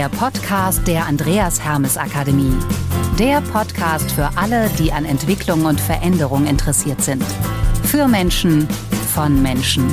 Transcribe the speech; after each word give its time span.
der 0.00 0.08
Podcast 0.08 0.88
der 0.88 1.04
Andreas 1.04 1.62
Hermes 1.62 1.98
Akademie. 1.98 2.54
Der 3.18 3.42
Podcast 3.42 4.10
für 4.10 4.30
alle, 4.34 4.70
die 4.78 4.90
an 4.90 5.04
Entwicklung 5.04 5.66
und 5.66 5.78
Veränderung 5.78 6.46
interessiert 6.46 7.02
sind. 7.02 7.22
Für 7.84 8.08
Menschen, 8.08 8.66
von 9.12 9.42
Menschen. 9.42 9.86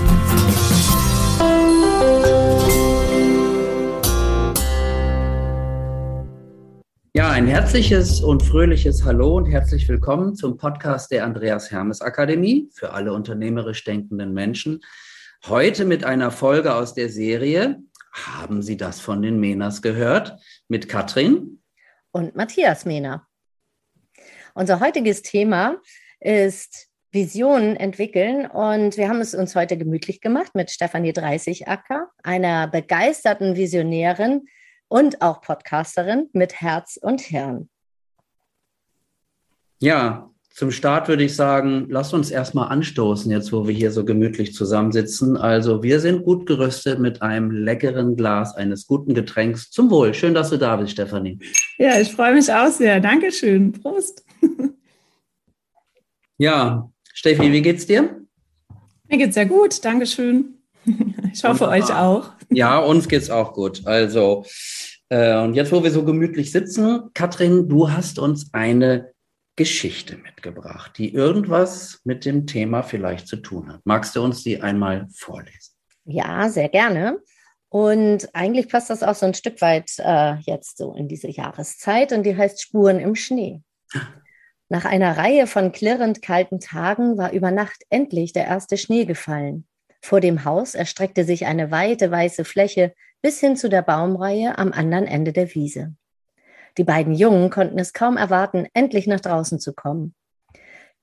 Ja, 7.13 7.31
ein 7.31 7.48
herzliches 7.48 8.21
und 8.21 8.41
fröhliches 8.41 9.03
Hallo 9.03 9.35
und 9.35 9.48
herzlich 9.48 9.89
willkommen 9.89 10.38
zum 10.38 10.55
Podcast 10.55 11.12
der 11.12 11.26
Andreas 11.26 11.70
Hermes 11.70 11.99
Akademie 11.99 12.70
für 12.71 12.94
alle 12.94 13.12
unternehmerisch 13.12 13.84
denkenden 13.84 14.34
Menschen. 14.34 14.80
Heute 15.45 15.84
mit 15.84 16.05
einer 16.05 16.31
Folge 16.31 16.73
aus 16.73 16.94
der 16.94 17.09
Serie 17.09 17.81
haben 18.26 18.62
Sie 18.62 18.77
das 18.77 18.99
von 18.99 19.21
den 19.21 19.39
Menas 19.39 19.81
gehört? 19.81 20.39
Mit 20.67 20.89
Katrin 20.89 21.62
und 22.12 22.35
Matthias 22.35 22.85
Mehner. 22.85 23.27
Unser 24.53 24.80
heutiges 24.80 25.21
Thema 25.21 25.77
ist 26.20 26.88
Visionen 27.12 27.76
entwickeln 27.76 28.48
und 28.48 28.98
wir 28.98 29.07
haben 29.07 29.21
es 29.21 29.35
uns 29.35 29.55
heute 29.55 29.77
gemütlich 29.77 30.20
gemacht 30.20 30.55
mit 30.55 30.71
Stefanie 30.71 31.13
Dreißigacker, 31.13 32.09
einer 32.23 32.67
begeisterten 32.67 33.55
Visionärin 33.55 34.48
und 34.88 35.21
auch 35.21 35.41
Podcasterin 35.41 36.29
mit 36.34 36.59
Herz 36.59 36.98
und 37.02 37.21
Hirn. 37.21 37.70
Ja, 39.79 40.31
zum 40.57 40.71
Start 40.71 41.07
würde 41.07 41.23
ich 41.23 41.35
sagen, 41.35 41.85
lass 41.88 42.16
uns 42.16 42.31
erstmal 42.31 42.70
anstoßen, 42.70 43.29
jetzt 43.31 43.53
wo 43.53 43.67
wir 43.67 43.75
hier 43.75 43.91
so 43.91 44.03
gemütlich 44.03 44.55
zusammensitzen. 44.55 45.38
Also 45.38 45.84
wir 45.84 45.99
sind 45.99 46.23
gut 46.23 46.48
gerüstet 46.48 46.98
mit 46.98 47.21
einem 47.21 47.52
leckeren 47.52 48.15
Glas 48.15 48.55
eines 48.55 48.87
guten 48.87 49.13
Getränks. 49.13 49.70
Zum 49.70 49.91
Wohl. 49.91 50.15
Schön, 50.15 50.34
dass 50.34 50.49
du 50.49 50.57
da 50.57 50.76
bist, 50.77 50.93
Stefanie. 50.93 51.37
Ja, 51.77 51.99
ich 51.99 52.12
freue 52.12 52.34
mich 52.34 52.51
auch 52.51 52.71
sehr. 52.71 52.99
Dankeschön. 52.99 53.71
Prost. 53.71 54.26
Ja, 56.40 56.91
Steffi, 57.13 57.51
wie 57.51 57.63
geht's 57.63 57.87
dir? 57.87 58.21
Mir 59.10 59.17
geht's 59.17 59.34
sehr 59.35 59.45
gut. 59.45 59.85
Dankeschön. 59.85 60.55
Ich 61.34 61.43
hoffe 61.43 61.65
und, 61.65 61.70
euch 61.70 61.93
auch. 61.93 62.32
Ja, 62.49 62.79
uns 62.79 63.07
geht's 63.07 63.29
auch 63.29 63.54
gut. 63.54 63.85
Also, 63.85 64.44
äh, 65.09 65.38
und 65.39 65.53
jetzt, 65.53 65.72
wo 65.72 65.84
wir 65.84 65.91
so 65.91 66.03
gemütlich 66.03 66.51
sitzen, 66.51 67.12
Katrin, 67.13 67.69
du 67.69 67.91
hast 67.91 68.17
uns 68.17 68.53
eine 68.53 69.12
Geschichte 69.58 70.18
mitgebracht, 70.18 70.94
die 70.97 71.13
irgendwas 71.13 72.00
mit 72.06 72.24
dem 72.24 72.47
Thema 72.47 72.84
vielleicht 72.84 73.28
zu 73.28 73.38
tun 73.38 73.74
hat. 73.74 73.81
Magst 73.84 74.16
du 74.16 74.24
uns 74.24 74.44
die 74.44 74.62
einmal 74.62 75.08
vorlesen? 75.13 75.74
Ja, 76.06 76.47
sehr 76.47 76.69
gerne. 76.69 77.19
Und 77.69 78.30
eigentlich 78.34 78.69
passt 78.69 78.90
das 78.90 79.03
auch 79.03 79.16
so 79.16 79.25
ein 79.25 79.34
Stück 79.34 79.59
weit 79.62 79.91
äh, 79.97 80.35
jetzt 80.41 80.78
so 80.78 80.94
in 80.94 81.09
diese 81.09 81.28
Jahreszeit 81.28 82.13
und 82.13 82.24
die 82.24 82.38
heißt 82.38 82.62
Spuren 82.62 83.00
im 83.00 83.16
Schnee. 83.16 83.62
Nach 84.69 84.85
einer 84.85 85.18
Reihe 85.18 85.47
von 85.47 85.72
klirrend 85.72 86.22
kalten 86.22 86.59
Tagen 86.59 87.18
war 87.18 87.31
über 87.31 87.52
Nacht 87.52 87.84
endlich 87.90 88.34
der 88.34 88.46
erste 88.46 88.78
Schnee 88.78 89.06
gefallen. 89.06 89.66
Vor 90.02 90.22
dem 90.22 90.46
Haus 90.46 90.75
erstreckte 90.75 91.24
sich 91.24 91.46
eine 91.46 91.72
weite 91.72 92.12
weiße 92.12 92.46
Fläche 92.46 92.94
bis 93.22 93.40
hin 93.40 93.56
zu 93.56 93.69
der 93.69 93.81
Baumreihe 93.81 94.58
am 94.58 94.72
anderen 94.72 95.06
Ende 95.06 95.34
der 95.34 95.53
Wiese. 95.56 95.96
Die 96.78 96.83
beiden 96.83 97.13
Jungen 97.13 97.50
konnten 97.50 97.79
es 97.79 97.94
kaum 97.94 98.17
erwarten, 98.17 98.67
endlich 98.73 99.07
nach 99.07 99.19
draußen 99.19 99.59
zu 99.59 99.73
kommen. 99.73 100.13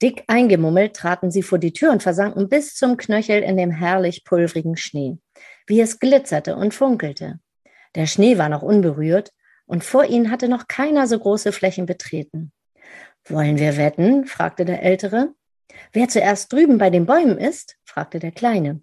Dick 0.02 0.24
eingemummelt 0.26 0.94
traten 0.94 1.30
sie 1.30 1.42
vor 1.42 1.58
die 1.58 1.72
Tür 1.72 1.92
und 1.92 2.02
versanken 2.02 2.48
bis 2.48 2.74
zum 2.74 2.96
Knöchel 2.96 3.42
in 3.42 3.56
dem 3.56 3.70
herrlich 3.70 4.24
pulverigen 4.24 4.76
Schnee, 4.76 5.18
wie 5.66 5.80
es 5.80 5.98
glitzerte 5.98 6.56
und 6.56 6.74
funkelte. 6.74 7.40
Der 7.94 8.06
Schnee 8.06 8.38
war 8.38 8.48
noch 8.48 8.62
unberührt 8.62 9.32
und 9.66 9.84
vor 9.84 10.04
ihnen 10.04 10.30
hatte 10.30 10.48
noch 10.48 10.68
keiner 10.68 11.06
so 11.06 11.18
große 11.18 11.52
Flächen 11.52 11.86
betreten. 11.86 12.52
Wollen 13.24 13.58
wir 13.58 13.76
wetten? 13.76 14.26
fragte 14.26 14.64
der 14.64 14.82
Ältere. 14.82 15.32
Wer 15.92 16.08
zuerst 16.08 16.52
drüben 16.52 16.78
bei 16.78 16.90
den 16.90 17.06
Bäumen 17.06 17.38
ist? 17.38 17.76
fragte 17.84 18.18
der 18.18 18.32
Kleine. 18.32 18.80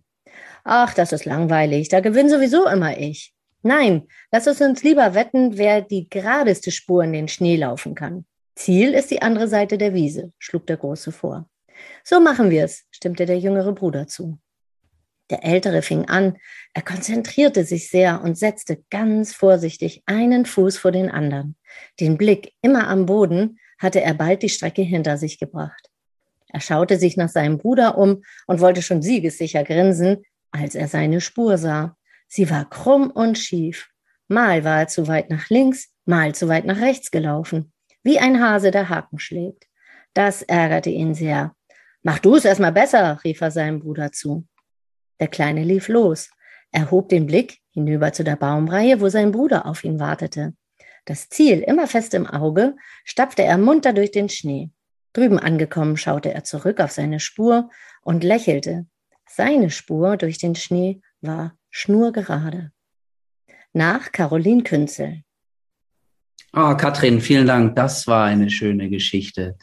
Ach, 0.64 0.94
das 0.94 1.12
ist 1.12 1.26
langweilig, 1.26 1.90
da 1.90 2.00
gewinne 2.00 2.30
sowieso 2.30 2.68
immer 2.68 2.98
ich. 2.98 3.34
Nein, 3.64 4.08
lass 4.32 4.48
uns 4.48 4.62
uns 4.62 4.84
lieber 4.84 5.14
wetten, 5.14 5.58
wer 5.58 5.82
die 5.82 6.10
geradeste 6.10 6.72
Spur 6.72 7.04
in 7.04 7.14
den 7.14 7.28
Schnee 7.28 7.58
laufen 7.58 7.96
kann. 7.96 8.26
Ziel 8.56 8.94
ist 8.94 9.12
die 9.12 9.22
andere 9.22 9.48
Seite 9.48 9.78
der 9.78 9.94
Wiese, 9.94 10.34
schlug 10.40 10.68
der 10.68 10.78
Große 10.78 11.12
vor. 11.12 11.48
So 12.04 12.20
machen 12.20 12.50
wir 12.50 12.66
es, 12.66 12.86
stimmte 12.92 13.26
der 13.26 13.40
jüngere 13.40 13.74
Bruder 13.74 14.08
zu. 14.08 14.40
Der 15.30 15.46
Ältere 15.46 15.82
fing 15.82 16.06
an, 16.10 16.38
er 16.74 16.82
konzentrierte 16.82 17.64
sich 17.64 17.90
sehr 17.90 18.22
und 18.22 18.38
setzte 18.38 18.84
ganz 18.90 19.34
vorsichtig 19.34 20.04
einen 20.06 20.46
Fuß 20.46 20.78
vor 20.78 20.92
den 20.92 21.10
anderen. 21.10 21.56
Den 22.00 22.18
Blick 22.18 22.54
immer 22.62 22.88
am 22.90 23.06
Boden 23.06 23.58
hatte 23.80 24.02
er 24.02 24.14
bald 24.14 24.44
die 24.44 24.50
Strecke 24.50 24.82
hinter 24.82 25.18
sich 25.18 25.40
gebracht. 25.40 25.90
Er 26.50 26.60
schaute 26.60 27.00
sich 27.00 27.16
nach 27.16 27.30
seinem 27.30 27.58
Bruder 27.58 27.98
um 27.98 28.24
und 28.46 28.60
wollte 28.60 28.82
schon 28.82 29.02
siegessicher 29.02 29.64
grinsen, 29.64 30.24
als 30.52 30.76
er 30.76 30.90
seine 30.90 31.22
Spur 31.22 31.58
sah. 31.58 31.96
Sie 32.34 32.50
war 32.50 32.70
krumm 32.70 33.12
und 33.12 33.38
schief. 33.38 33.90
Mal 34.30 34.64
war 34.64 34.80
er 34.80 34.88
zu 34.88 35.10
weit 35.10 35.30
nach 35.30 35.50
links, 35.50 35.90
mal 36.06 36.34
zu 36.34 36.48
weit 36.48 36.64
nach 36.64 36.80
rechts 36.80 37.12
gelaufen, 37.12 37.74
wie 38.04 38.20
ein 38.20 38.42
Hase, 38.42 38.72
der 38.72 38.88
Haken 38.88 39.20
schlägt. 39.20 39.68
Das 40.14 40.42
ärgerte 40.42 40.90
ihn 40.90 41.14
sehr. 41.14 41.54
Mach 42.04 42.20
du 42.20 42.36
es 42.36 42.46
erstmal 42.46 42.72
besser, 42.72 43.20
rief 43.26 43.42
er 43.42 43.52
seinem 43.52 43.82
Bruder 43.82 44.14
zu. 44.14 44.48
Der 45.20 45.28
Kleine 45.28 45.66
lief 45.66 45.90
los. 45.90 46.30
Er 46.72 46.90
hob 46.90 47.10
den 47.10 47.26
Blick 47.26 47.60
hinüber 47.72 48.14
zu 48.14 48.24
der 48.24 48.38
Baumreihe, 48.38 49.02
wo 49.02 49.10
sein 49.10 49.34
Bruder 49.34 49.66
auf 49.66 49.84
ihn 49.84 50.00
wartete. 50.00 50.54
Das 51.04 51.28
Ziel 51.28 51.60
immer 51.60 51.86
fest 51.86 52.14
im 52.14 52.28
Auge, 52.28 52.78
stapfte 53.04 53.44
er 53.44 53.58
munter 53.58 53.92
durch 53.92 54.12
den 54.12 54.30
Schnee. 54.30 54.70
Drüben 55.12 55.38
angekommen 55.38 55.98
schaute 55.98 56.34
er 56.34 56.46
zurück 56.46 56.80
auf 56.80 56.92
seine 56.92 57.20
Spur 57.20 57.70
und 58.02 58.24
lächelte. 58.24 58.86
Seine 59.28 59.70
Spur 59.70 60.16
durch 60.16 60.38
den 60.38 60.56
Schnee 60.56 61.02
war 61.22 61.56
schnurgerade. 61.70 62.72
Nach 63.74 64.12
Caroline 64.12 64.64
Künzel. 64.64 65.24
Oh, 66.54 66.76
Katrin, 66.76 67.22
vielen 67.22 67.48
Dank. 67.48 67.76
Das 67.76 68.08
war 68.08 68.26
eine 68.26 68.50
schöne 68.50 68.90
Geschichte. 68.90 69.56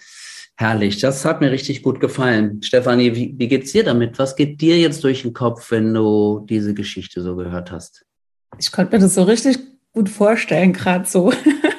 Herrlich. 0.56 0.98
Das 0.98 1.24
hat 1.24 1.40
mir 1.40 1.50
richtig 1.50 1.82
gut 1.82 2.00
gefallen. 2.00 2.62
Stefanie, 2.62 3.14
wie, 3.14 3.34
wie 3.36 3.48
geht's 3.48 3.72
dir 3.72 3.84
damit? 3.84 4.18
Was 4.18 4.34
geht 4.34 4.60
dir 4.60 4.78
jetzt 4.78 5.04
durch 5.04 5.22
den 5.22 5.34
Kopf, 5.34 5.70
wenn 5.70 5.92
du 5.92 6.44
diese 6.48 6.74
Geschichte 6.74 7.22
so 7.22 7.36
gehört 7.36 7.70
hast? 7.70 8.06
Ich 8.58 8.72
konnte 8.72 8.96
mir 8.96 9.02
das 9.02 9.14
so 9.14 9.22
richtig 9.22 9.58
gut 9.92 10.08
vorstellen, 10.08 10.72
gerade 10.72 11.06
so 11.06 11.32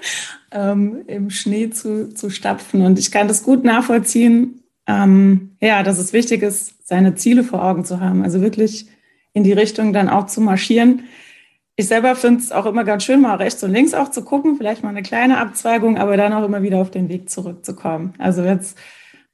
ähm, 0.51 1.03
im 1.07 1.29
Schnee 1.29 1.71
zu, 1.71 2.13
zu 2.13 2.29
stapfen. 2.29 2.83
Und 2.83 2.99
ich 2.99 3.11
kann 3.11 3.27
das 3.27 3.43
gut 3.43 3.63
nachvollziehen, 3.63 4.63
ähm, 4.87 5.57
ja, 5.59 5.83
dass 5.83 5.97
es 5.97 6.13
wichtig 6.13 6.43
ist, 6.43 6.87
seine 6.87 7.15
Ziele 7.15 7.43
vor 7.43 7.63
Augen 7.63 7.83
zu 7.83 7.99
haben. 7.99 8.23
Also 8.23 8.41
wirklich 8.41 8.87
in 9.39 9.45
die 9.45 9.53
Richtung 9.53 9.93
dann 9.93 10.09
auch 10.09 10.25
zu 10.25 10.41
marschieren. 10.41 11.05
Ich 11.77 11.87
selber 11.87 12.17
finde 12.17 12.41
es 12.41 12.51
auch 12.51 12.65
immer 12.65 12.83
ganz 12.83 13.05
schön, 13.05 13.21
mal 13.21 13.35
rechts 13.35 13.63
und 13.63 13.71
links 13.71 13.93
auch 13.93 14.11
zu 14.11 14.25
gucken, 14.25 14.57
vielleicht 14.57 14.83
mal 14.83 14.89
eine 14.89 15.01
kleine 15.01 15.37
Abzweigung, 15.37 15.97
aber 15.97 16.17
dann 16.17 16.33
auch 16.33 16.43
immer 16.43 16.61
wieder 16.61 16.79
auf 16.79 16.91
den 16.91 17.07
Weg 17.07 17.29
zurückzukommen. 17.29 18.13
Also 18.17 18.43
jetzt 18.43 18.77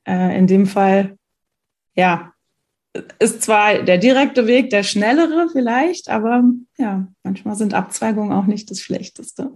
äh, 0.07 0.37
in 0.37 0.45
dem 0.45 0.67
Fall, 0.67 1.17
ja, 1.95 2.33
ist 3.17 3.41
zwar 3.41 3.81
der 3.81 3.97
direkte 3.97 4.45
Weg 4.45 4.69
der 4.69 4.83
schnellere 4.83 5.49
vielleicht, 5.51 6.07
aber 6.07 6.43
ja, 6.77 7.07
manchmal 7.23 7.55
sind 7.55 7.73
Abzweigungen 7.73 8.31
auch 8.31 8.45
nicht 8.45 8.69
das 8.69 8.79
Schlechteste. 8.79 9.51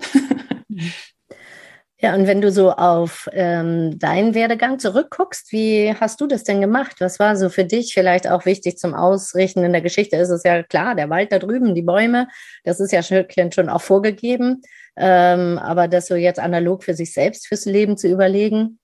Ja, 2.01 2.15
und 2.15 2.27
wenn 2.27 2.39
du 2.39 2.49
so 2.49 2.71
auf 2.71 3.27
ähm, 3.33 3.99
deinen 3.99 4.33
Werdegang 4.33 4.79
zurückguckst, 4.79 5.51
wie 5.51 5.93
hast 5.99 6.21
du 6.21 6.27
das 6.27 6.45
denn 6.45 6.61
gemacht? 6.61 6.95
Was 6.99 7.19
war 7.19 7.35
so 7.35 7.49
für 7.49 7.65
dich 7.65 7.93
vielleicht 7.93 8.25
auch 8.29 8.45
wichtig 8.45 8.77
zum 8.77 8.93
Ausrichten? 8.93 9.65
In 9.65 9.73
der 9.73 9.81
Geschichte 9.81 10.15
ist 10.15 10.29
es 10.29 10.43
ja 10.43 10.63
klar, 10.63 10.95
der 10.95 11.09
Wald 11.09 11.33
da 11.33 11.39
drüben, 11.39 11.75
die 11.75 11.81
Bäume, 11.81 12.29
das 12.63 12.79
ist 12.79 12.93
ja 12.93 13.03
schon 13.03 13.67
auch 13.67 13.81
vorgegeben. 13.81 14.61
Ähm, 14.95 15.57
aber 15.57 15.89
das 15.89 16.07
so 16.07 16.15
jetzt 16.15 16.39
analog 16.39 16.85
für 16.85 16.93
sich 16.93 17.13
selbst, 17.13 17.47
fürs 17.47 17.65
Leben 17.65 17.97
zu 17.97 18.07
überlegen, 18.07 18.79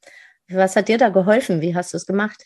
was 0.50 0.76
hat 0.76 0.90
dir 0.90 0.98
da 0.98 1.08
geholfen? 1.08 1.62
Wie 1.62 1.74
hast 1.74 1.94
du 1.94 1.98
es 1.98 2.06
gemacht? 2.06 2.44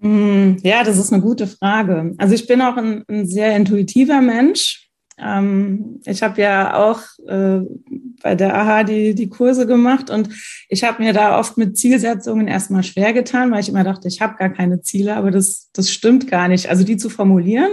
Hm, 0.00 0.58
ja, 0.62 0.82
das 0.82 0.98
ist 0.98 1.12
eine 1.12 1.22
gute 1.22 1.46
Frage. 1.46 2.12
Also 2.18 2.34
ich 2.34 2.48
bin 2.48 2.60
auch 2.60 2.76
ein, 2.76 3.04
ein 3.08 3.26
sehr 3.28 3.54
intuitiver 3.54 4.20
Mensch. 4.20 4.81
Ähm, 5.18 6.00
ich 6.04 6.22
habe 6.22 6.40
ja 6.40 6.74
auch 6.74 7.00
äh, 7.26 7.60
bei 8.22 8.34
der 8.34 8.54
AHA 8.54 8.84
die, 8.84 9.14
die 9.14 9.28
Kurse 9.28 9.66
gemacht 9.66 10.10
und 10.10 10.30
ich 10.68 10.84
habe 10.84 11.02
mir 11.02 11.12
da 11.12 11.38
oft 11.38 11.58
mit 11.58 11.76
Zielsetzungen 11.76 12.48
erstmal 12.48 12.82
schwer 12.82 13.12
getan, 13.12 13.50
weil 13.50 13.60
ich 13.60 13.68
immer 13.68 13.84
dachte, 13.84 14.08
ich 14.08 14.20
habe 14.20 14.36
gar 14.36 14.50
keine 14.50 14.80
Ziele, 14.80 15.16
aber 15.16 15.30
das, 15.30 15.70
das 15.72 15.90
stimmt 15.90 16.28
gar 16.28 16.48
nicht. 16.48 16.68
Also 16.68 16.84
die 16.84 16.96
zu 16.96 17.10
formulieren, 17.10 17.72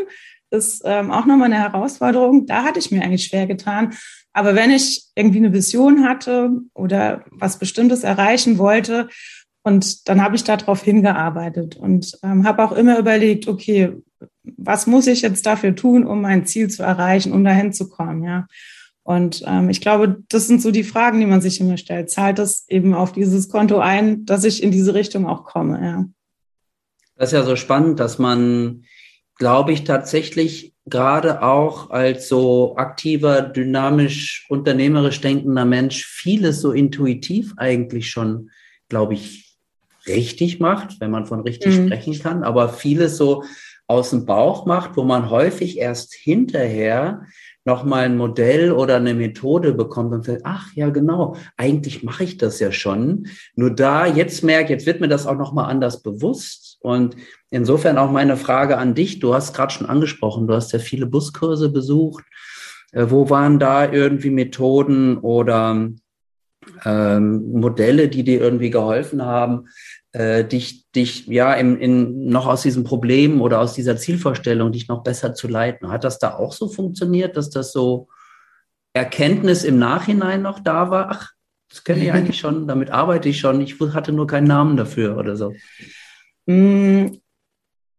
ist 0.51 0.81
ähm, 0.85 1.11
auch 1.11 1.25
nochmal 1.25 1.51
eine 1.51 1.59
Herausforderung. 1.59 2.45
Da 2.45 2.63
hatte 2.63 2.79
ich 2.79 2.91
mir 2.91 3.03
eigentlich 3.03 3.25
schwer 3.25 3.45
getan. 3.45 3.93
Aber 4.33 4.55
wenn 4.55 4.71
ich 4.71 5.05
irgendwie 5.15 5.37
eine 5.37 5.53
Vision 5.53 6.07
hatte 6.07 6.51
oder 6.73 7.23
was 7.31 7.59
Bestimmtes 7.59 8.03
erreichen 8.03 8.57
wollte, 8.57 9.09
und 9.63 10.07
dann 10.07 10.23
habe 10.23 10.35
ich 10.35 10.43
darauf 10.43 10.83
hingearbeitet 10.83 11.75
und 11.75 12.17
ähm, 12.23 12.47
habe 12.47 12.63
auch 12.63 12.71
immer 12.71 12.97
überlegt, 12.97 13.47
okay, 13.47 13.93
was 14.43 14.87
muss 14.87 15.07
ich 15.07 15.21
jetzt 15.21 15.45
dafür 15.45 15.75
tun, 15.75 16.05
um 16.05 16.21
mein 16.21 16.45
Ziel 16.45 16.69
zu 16.69 16.83
erreichen, 16.83 17.31
um 17.31 17.43
dahin 17.43 17.73
zu 17.73 17.89
kommen, 17.89 18.23
ja. 18.23 18.47
Und 19.03 19.43
ähm, 19.47 19.69
ich 19.69 19.81
glaube, 19.81 20.23
das 20.29 20.45
sind 20.45 20.61
so 20.61 20.69
die 20.69 20.83
Fragen, 20.83 21.19
die 21.19 21.25
man 21.25 21.41
sich 21.41 21.59
immer 21.59 21.77
stellt. 21.77 22.11
Zahlt 22.11 22.37
das 22.37 22.65
eben 22.69 22.93
auf 22.93 23.11
dieses 23.11 23.49
Konto 23.49 23.79
ein, 23.79 24.23
dass 24.25 24.43
ich 24.43 24.61
in 24.61 24.69
diese 24.69 24.93
Richtung 24.93 25.25
auch 25.25 25.45
komme? 25.45 25.79
Ja. 25.81 26.05
Das 27.15 27.29
ist 27.29 27.33
ja 27.33 27.43
so 27.43 27.55
spannend, 27.55 27.99
dass 27.99 28.19
man, 28.19 28.83
glaube 29.35 29.73
ich, 29.73 29.83
tatsächlich 29.83 30.75
gerade 30.85 31.41
auch 31.41 31.89
als 31.89 32.27
so 32.27 32.75
aktiver, 32.77 33.41
dynamisch, 33.41 34.45
unternehmerisch 34.47 35.21
denkender 35.21 35.65
Mensch 35.65 36.05
vieles 36.05 36.61
so 36.61 36.71
intuitiv 36.71 37.53
eigentlich 37.57 38.11
schon, 38.11 38.51
glaube 38.89 39.15
ich, 39.15 39.57
richtig 40.07 40.59
macht, 40.59 40.99
wenn 40.99 41.11
man 41.11 41.25
von 41.25 41.41
richtig 41.41 41.77
mhm. 41.77 41.87
sprechen 41.87 42.19
kann, 42.19 42.43
aber 42.43 42.69
vieles 42.69 43.17
so 43.17 43.43
aus 43.89 44.11
dem 44.11 44.25
Bauch 44.25 44.67
macht, 44.67 44.95
wo 44.97 45.03
man 45.03 45.31
häufig 45.31 45.79
erst 45.79 46.13
hinterher 46.13 47.23
nochmal 47.65 48.05
ein 48.05 48.17
Modell 48.17 48.71
oder 48.71 48.97
eine 48.97 49.15
Methode 49.15 49.73
bekommt 49.73 50.13
und 50.13 50.25
sagt, 50.25 50.41
ach 50.43 50.71
ja, 50.75 50.89
genau, 50.89 51.35
eigentlich 51.57 52.03
mache 52.03 52.23
ich 52.23 52.37
das 52.37 52.59
ja 52.59 52.71
schon. 52.71 53.27
Nur 53.55 53.71
da 53.71 54.05
jetzt 54.05 54.43
merke, 54.43 54.73
jetzt 54.73 54.85
wird 54.85 55.01
mir 55.01 55.07
das 55.07 55.25
auch 55.25 55.37
nochmal 55.37 55.71
anders 55.71 56.03
bewusst. 56.03 56.77
Und 56.81 57.15
insofern 57.49 57.97
auch 57.97 58.11
meine 58.11 58.37
Frage 58.37 58.77
an 58.77 58.93
dich. 58.93 59.19
Du 59.19 59.33
hast 59.33 59.55
gerade 59.55 59.73
schon 59.73 59.87
angesprochen, 59.87 60.47
du 60.47 60.53
hast 60.53 60.71
ja 60.71 60.79
viele 60.79 61.07
Buskurse 61.07 61.69
besucht. 61.69 62.23
Äh, 62.91 63.07
wo 63.09 63.29
waren 63.31 63.57
da 63.57 63.91
irgendwie 63.91 64.29
Methoden 64.29 65.17
oder 65.17 65.89
ähm, 66.85 67.51
Modelle, 67.53 68.07
die 68.07 68.23
dir 68.23 68.39
irgendwie 68.39 68.69
geholfen 68.69 69.25
haben, 69.25 69.67
äh, 70.11 70.43
dich, 70.43 70.89
dich 70.91 71.27
ja 71.27 71.53
im, 71.53 71.79
in, 71.79 72.27
noch 72.29 72.47
aus 72.47 72.63
diesem 72.63 72.83
Problem 72.83 73.41
oder 73.41 73.59
aus 73.59 73.73
dieser 73.73 73.97
Zielvorstellung 73.97 74.71
dich 74.71 74.87
noch 74.87 75.03
besser 75.03 75.33
zu 75.33 75.47
leiten. 75.47 75.91
Hat 75.91 76.03
das 76.03 76.19
da 76.19 76.35
auch 76.35 76.53
so 76.53 76.67
funktioniert, 76.67 77.37
dass 77.37 77.49
das 77.49 77.71
so 77.71 78.07
Erkenntnis 78.93 79.63
im 79.63 79.77
Nachhinein 79.77 80.41
noch 80.41 80.59
da 80.59 80.89
war? 80.89 81.09
Ach, 81.11 81.31
das 81.69 81.83
kenne 81.83 82.03
ich 82.03 82.11
eigentlich 82.11 82.39
schon, 82.39 82.67
damit 82.67 82.89
arbeite 82.89 83.29
ich 83.29 83.39
schon. 83.39 83.61
Ich 83.61 83.79
hatte 83.79 84.11
nur 84.11 84.25
keinen 84.25 84.47
Namen 84.47 84.75
dafür 84.75 85.17
oder 85.17 85.35
so. 85.35 85.53
Mm, 86.47 87.19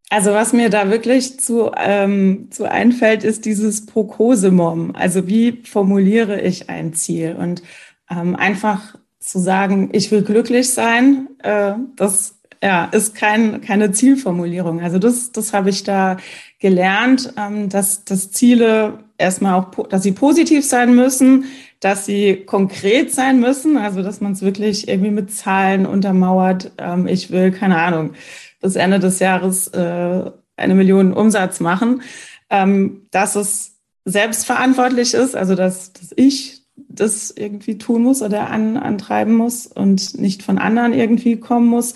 also 0.08 0.32
was 0.32 0.52
mir 0.52 0.70
da 0.70 0.90
wirklich 0.90 1.38
zu, 1.38 1.70
ähm, 1.76 2.48
zu 2.50 2.68
einfällt, 2.68 3.22
ist 3.22 3.44
dieses 3.44 3.86
Prokosemom. 3.86 4.96
Also 4.96 5.28
wie 5.28 5.62
formuliere 5.64 6.40
ich 6.40 6.68
ein 6.68 6.92
Ziel? 6.94 7.36
Und 7.38 7.62
ähm, 8.10 8.34
einfach 8.34 8.96
zu 9.20 9.38
sagen, 9.38 9.90
ich 9.92 10.10
will 10.10 10.22
glücklich 10.22 10.70
sein, 10.70 11.28
äh, 11.42 11.74
das 11.96 12.40
ja, 12.62 12.86
ist 12.86 13.14
kein, 13.14 13.60
keine 13.60 13.92
Zielformulierung. 13.92 14.80
Also 14.80 14.98
das, 14.98 15.32
das 15.32 15.52
habe 15.52 15.70
ich 15.70 15.82
da 15.82 16.18
gelernt, 16.58 17.32
ähm, 17.38 17.68
dass, 17.68 18.04
dass 18.04 18.30
Ziele 18.30 18.98
erstmal 19.16 19.54
auch, 19.54 19.88
dass 19.88 20.02
sie 20.02 20.12
positiv 20.12 20.66
sein 20.66 20.94
müssen, 20.94 21.44
dass 21.80 22.04
sie 22.04 22.44
konkret 22.44 23.14
sein 23.14 23.40
müssen, 23.40 23.78
also 23.78 24.02
dass 24.02 24.20
man 24.20 24.32
es 24.32 24.42
wirklich 24.42 24.88
irgendwie 24.88 25.10
mit 25.10 25.32
Zahlen 25.32 25.86
untermauert. 25.86 26.72
Ähm, 26.76 27.06
ich 27.06 27.30
will, 27.30 27.50
keine 27.50 27.78
Ahnung, 27.78 28.12
bis 28.60 28.76
Ende 28.76 28.98
des 28.98 29.18
Jahres 29.20 29.68
äh, 29.68 30.30
eine 30.56 30.74
Million 30.74 31.14
Umsatz 31.14 31.60
machen, 31.60 32.02
ähm, 32.50 33.06
dass 33.10 33.36
es 33.36 33.78
selbstverantwortlich 34.04 35.14
ist, 35.14 35.34
also 35.34 35.54
dass, 35.54 35.92
dass 35.94 36.12
ich 36.16 36.59
das 36.92 37.30
irgendwie 37.30 37.78
tun 37.78 38.02
muss 38.02 38.20
oder 38.20 38.50
an, 38.50 38.76
antreiben 38.76 39.34
muss 39.34 39.66
und 39.66 40.18
nicht 40.18 40.42
von 40.42 40.58
anderen 40.58 40.92
irgendwie 40.92 41.36
kommen 41.36 41.68
muss, 41.68 41.94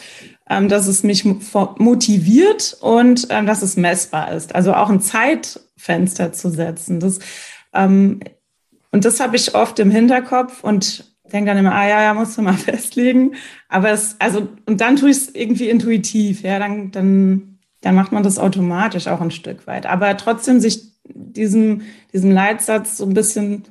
ähm, 0.49 0.69
dass 0.69 0.87
es 0.87 1.03
mich 1.03 1.25
motiviert 1.25 2.77
und 2.81 3.27
ähm, 3.31 3.47
dass 3.47 3.63
es 3.63 3.77
messbar 3.77 4.33
ist. 4.33 4.55
Also 4.55 4.73
auch 4.75 4.91
ein 4.91 5.01
Zeitfenster 5.01 6.33
zu 6.33 6.51
setzen. 6.51 7.01
Das, 7.01 7.19
ähm, 7.73 8.21
und 8.93 9.05
das 9.05 9.21
habe 9.21 9.37
ich 9.37 9.55
oft 9.55 9.79
im 9.81 9.91
Hinterkopf 9.91 10.63
und 10.63 11.13
denke 11.33 11.51
dann 11.51 11.59
immer, 11.59 11.75
ah 11.75 11.89
ja, 11.89 12.03
ja, 12.03 12.15
musst 12.15 12.39
du 12.39 12.43
mal 12.43 12.53
festlegen. 12.55 13.35
Aber 13.69 13.91
es, 13.91 14.17
also, 14.21 14.49
und 14.67 14.81
dann 14.81 14.97
tue 14.97 15.11
ich 15.11 15.17
es 15.17 15.35
irgendwie 15.35 15.69
intuitiv, 15.69 16.43
ja, 16.43 16.59
dann, 16.59 16.93
dann, 16.93 17.59
dann 17.81 17.95
macht 17.97 18.13
man 18.13 18.23
das 18.23 18.39
automatisch 18.39 19.09
auch 19.09 19.21
ein 19.21 19.33
Stück 19.33 19.67
weit. 19.67 19.87
Aber 19.87 20.17
trotzdem 20.17 20.61
sich 20.61 20.95
diesem, 21.05 21.83
diesem 22.13 22.31
Leitsatz 22.31 22.99
so 22.99 23.05
ein 23.05 23.15
bisschen 23.15 23.65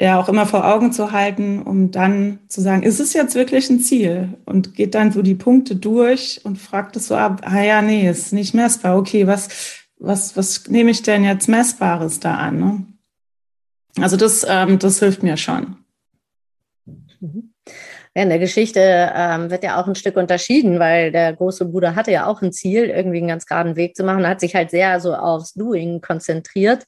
ja 0.00 0.20
auch 0.20 0.28
immer 0.28 0.46
vor 0.46 0.66
Augen 0.66 0.92
zu 0.92 1.12
halten, 1.12 1.62
um 1.62 1.90
dann 1.90 2.40
zu 2.48 2.60
sagen, 2.60 2.82
ist 2.82 3.00
es 3.00 3.12
jetzt 3.12 3.34
wirklich 3.34 3.70
ein 3.70 3.80
Ziel? 3.80 4.34
Und 4.44 4.74
geht 4.74 4.94
dann 4.94 5.12
so 5.12 5.22
die 5.22 5.34
Punkte 5.34 5.76
durch 5.76 6.40
und 6.44 6.56
fragt 6.56 6.96
es 6.96 7.08
so 7.08 7.16
ab, 7.16 7.42
ah 7.44 7.62
ja, 7.62 7.82
nee, 7.82 8.08
ist 8.08 8.32
nicht 8.32 8.54
messbar. 8.54 8.96
Okay, 8.96 9.26
was, 9.26 9.84
was, 9.98 10.36
was 10.36 10.68
nehme 10.68 10.90
ich 10.90 11.02
denn 11.02 11.24
jetzt 11.24 11.48
Messbares 11.48 12.20
da 12.20 12.36
an? 12.36 12.58
Ne? 12.58 12.86
Also 14.00 14.16
das, 14.16 14.44
ähm, 14.48 14.78
das 14.78 14.98
hilft 14.98 15.22
mir 15.22 15.36
schon. 15.36 15.76
Mhm. 17.20 17.52
Ja, 18.14 18.24
in 18.24 18.28
der 18.28 18.38
Geschichte 18.38 18.80
ähm, 19.14 19.50
wird 19.50 19.64
ja 19.64 19.80
auch 19.80 19.86
ein 19.86 19.94
Stück 19.94 20.16
unterschieden, 20.16 20.78
weil 20.78 21.12
der 21.12 21.32
große 21.32 21.64
Bruder 21.64 21.94
hatte 21.94 22.10
ja 22.10 22.26
auch 22.26 22.42
ein 22.42 22.52
Ziel, 22.52 22.84
irgendwie 22.84 23.18
einen 23.18 23.28
ganz 23.28 23.46
geraden 23.46 23.76
Weg 23.76 23.96
zu 23.96 24.04
machen, 24.04 24.26
hat 24.26 24.40
sich 24.40 24.54
halt 24.54 24.70
sehr 24.70 25.00
so 25.00 25.14
aufs 25.14 25.54
Doing 25.54 26.02
konzentriert. 26.02 26.84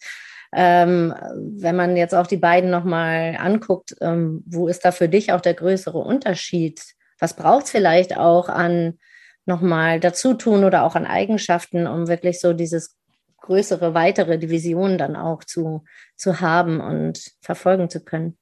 Ähm, 0.55 1.15
wenn 1.35 1.75
man 1.75 1.97
jetzt 1.97 2.15
auch 2.15 2.27
die 2.27 2.37
beiden 2.37 2.71
nochmal 2.71 3.37
anguckt, 3.39 3.97
ähm, 4.01 4.45
wo 4.47 4.69
ist 4.69 4.85
da 4.85 4.93
für 4.93 5.09
dich 5.09 5.33
auch 5.33 5.41
der 5.41 5.55
größere 5.55 5.99
Unterschied? 5.99 6.81
Was 7.19 7.35
braucht 7.35 7.65
es 7.65 7.71
vielleicht 7.71 8.17
auch 8.17 8.49
an 8.49 8.99
nochmal 9.47 10.01
Dazutun 10.01 10.65
oder 10.65 10.85
auch 10.85 10.95
an 10.95 11.07
Eigenschaften, 11.07 11.87
um 11.87 12.09
wirklich 12.09 12.41
so 12.41 12.53
dieses 12.53 12.97
größere, 13.41 13.95
weitere 13.95 14.39
Division 14.39 14.97
dann 14.97 15.17
auch 15.17 15.45
zu, 15.45 15.85
zu 16.17 16.41
haben 16.41 16.81
und 16.81 17.33
verfolgen 17.41 17.91
zu 17.91 18.05
können? 18.05 18.39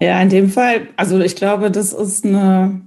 Ja, 0.00 0.20
in 0.20 0.28
dem 0.28 0.50
Fall, 0.50 0.88
also 0.96 1.20
ich 1.20 1.36
glaube, 1.36 1.70
das 1.70 1.92
ist 1.92 2.24
eine 2.24 2.82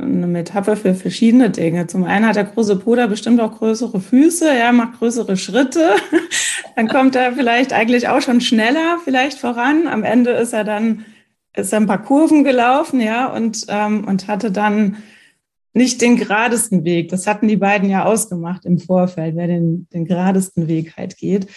eine 0.00 0.26
Metapher 0.26 0.76
für 0.76 0.94
verschiedene 0.94 1.50
Dinge. 1.50 1.86
Zum 1.86 2.04
einen 2.04 2.26
hat 2.26 2.36
der 2.36 2.44
große 2.44 2.76
Bruder 2.76 3.08
bestimmt 3.08 3.40
auch 3.40 3.58
größere 3.58 4.00
Füße, 4.00 4.48
er 4.48 4.72
macht 4.72 4.98
größere 4.98 5.36
Schritte. 5.36 5.90
Dann 6.76 6.88
kommt 6.88 7.16
er 7.16 7.32
vielleicht 7.32 7.72
eigentlich 7.72 8.08
auch 8.08 8.20
schon 8.20 8.40
schneller 8.40 8.98
vielleicht 9.04 9.38
voran. 9.38 9.86
Am 9.86 10.02
Ende 10.02 10.30
ist 10.30 10.52
er 10.52 10.64
dann 10.64 11.04
ist 11.54 11.74
ein 11.74 11.86
paar 11.86 12.02
Kurven 12.02 12.44
gelaufen, 12.44 13.00
ja, 13.00 13.26
und 13.26 13.66
ähm, 13.68 14.06
und 14.06 14.28
hatte 14.28 14.52
dann 14.52 14.98
nicht 15.72 16.00
den 16.00 16.16
geradesten 16.16 16.84
Weg. 16.84 17.08
Das 17.08 17.26
hatten 17.26 17.48
die 17.48 17.56
beiden 17.56 17.90
ja 17.90 18.04
ausgemacht 18.04 18.64
im 18.64 18.78
Vorfeld, 18.78 19.34
wer 19.36 19.48
den 19.48 19.88
den 19.92 20.04
geradesten 20.04 20.68
Weg 20.68 20.96
halt 20.96 21.16
geht. 21.16 21.48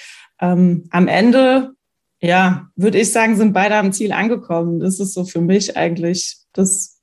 Ähm, 0.41 0.85
am 0.89 1.07
Ende, 1.07 1.73
ja, 2.21 2.69
würde 2.75 3.00
ich 3.00 3.12
sagen, 3.12 3.35
sind 3.35 3.53
beide 3.53 3.75
am 3.75 3.93
Ziel 3.93 4.12
angekommen. 4.12 4.79
Das 4.79 5.00
ist 5.00 5.13
so 5.13 5.25
für 5.25 5.41
mich 5.41 5.77
eigentlich 5.77 6.38
das 6.53 7.02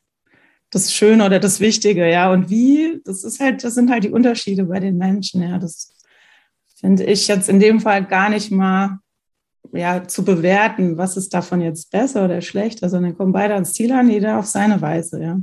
das 0.70 0.92
Schöne 0.92 1.26
oder 1.26 1.40
das 1.40 1.60
Wichtige, 1.60 2.08
ja. 2.08 2.32
Und 2.32 2.48
wie, 2.48 3.00
das 3.04 3.24
ist 3.24 3.40
halt, 3.40 3.64
das 3.64 3.74
sind 3.74 3.90
halt 3.90 4.04
die 4.04 4.10
Unterschiede 4.10 4.64
bei 4.64 4.80
den 4.80 4.96
Menschen, 4.96 5.42
ja. 5.42 5.58
Das 5.58 5.92
finde 6.76 7.04
ich 7.04 7.28
jetzt 7.28 7.48
in 7.48 7.60
dem 7.60 7.80
Fall 7.80 8.04
gar 8.06 8.30
nicht 8.30 8.50
mal 8.50 8.98
ja, 9.72 10.06
zu 10.06 10.24
bewerten, 10.24 10.96
was 10.96 11.16
ist 11.16 11.34
davon 11.34 11.60
jetzt 11.60 11.90
besser 11.90 12.24
oder 12.24 12.40
schlechter, 12.40 12.88
sondern 12.88 13.16
kommen 13.16 13.32
beide 13.32 13.54
ans 13.54 13.72
Ziel 13.72 13.92
an, 13.92 14.08
jeder 14.10 14.38
auf 14.38 14.46
seine 14.46 14.80
Weise, 14.80 15.22
ja. 15.22 15.38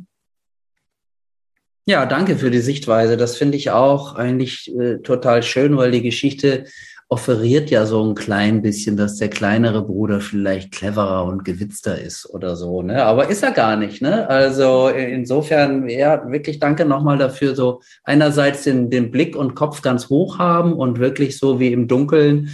Ja, 1.90 2.06
danke 2.06 2.38
für 2.38 2.52
die 2.52 2.60
Sichtweise. 2.60 3.16
Das 3.16 3.38
finde 3.38 3.56
ich 3.56 3.72
auch 3.72 4.16
eigentlich 4.16 4.76
äh, 4.76 4.98
total 4.98 5.42
schön, 5.42 5.78
weil 5.78 5.92
die 5.92 6.02
Geschichte 6.02 6.66
offeriert 7.10 7.70
ja 7.70 7.86
so 7.86 8.04
ein 8.04 8.16
klein 8.16 8.62
bisschen, 8.62 8.98
dass 8.98 9.16
der 9.16 9.30
kleinere 9.30 9.82
Bruder 9.82 10.20
vielleicht 10.20 10.74
cleverer 10.74 11.24
und 11.24 11.46
gewitzter 11.46 12.00
ist 12.00 12.30
oder 12.30 12.58
so, 12.58 12.82
ne? 12.82 13.04
Aber 13.06 13.30
ist 13.30 13.44
er 13.44 13.52
gar 13.52 13.78
nicht, 13.78 14.02
ne? 14.02 14.30
Also 14.30 14.90
insofern, 14.90 15.88
ja, 15.88 16.30
wirklich 16.30 16.60
danke 16.60 16.84
nochmal 16.84 17.18
dafür, 17.18 17.56
so 17.56 17.82
einerseits 18.04 18.64
den, 18.64 18.90
den 18.90 19.10
Blick 19.10 19.38
und 19.38 19.56
Kopf 19.56 19.82
ganz 19.82 20.10
hoch 20.10 20.38
haben 20.38 20.74
und 20.74 21.00
wirklich 21.00 21.38
so 21.38 21.62
wie 21.62 21.72
im 21.72 21.88
Dunkeln 21.88 22.50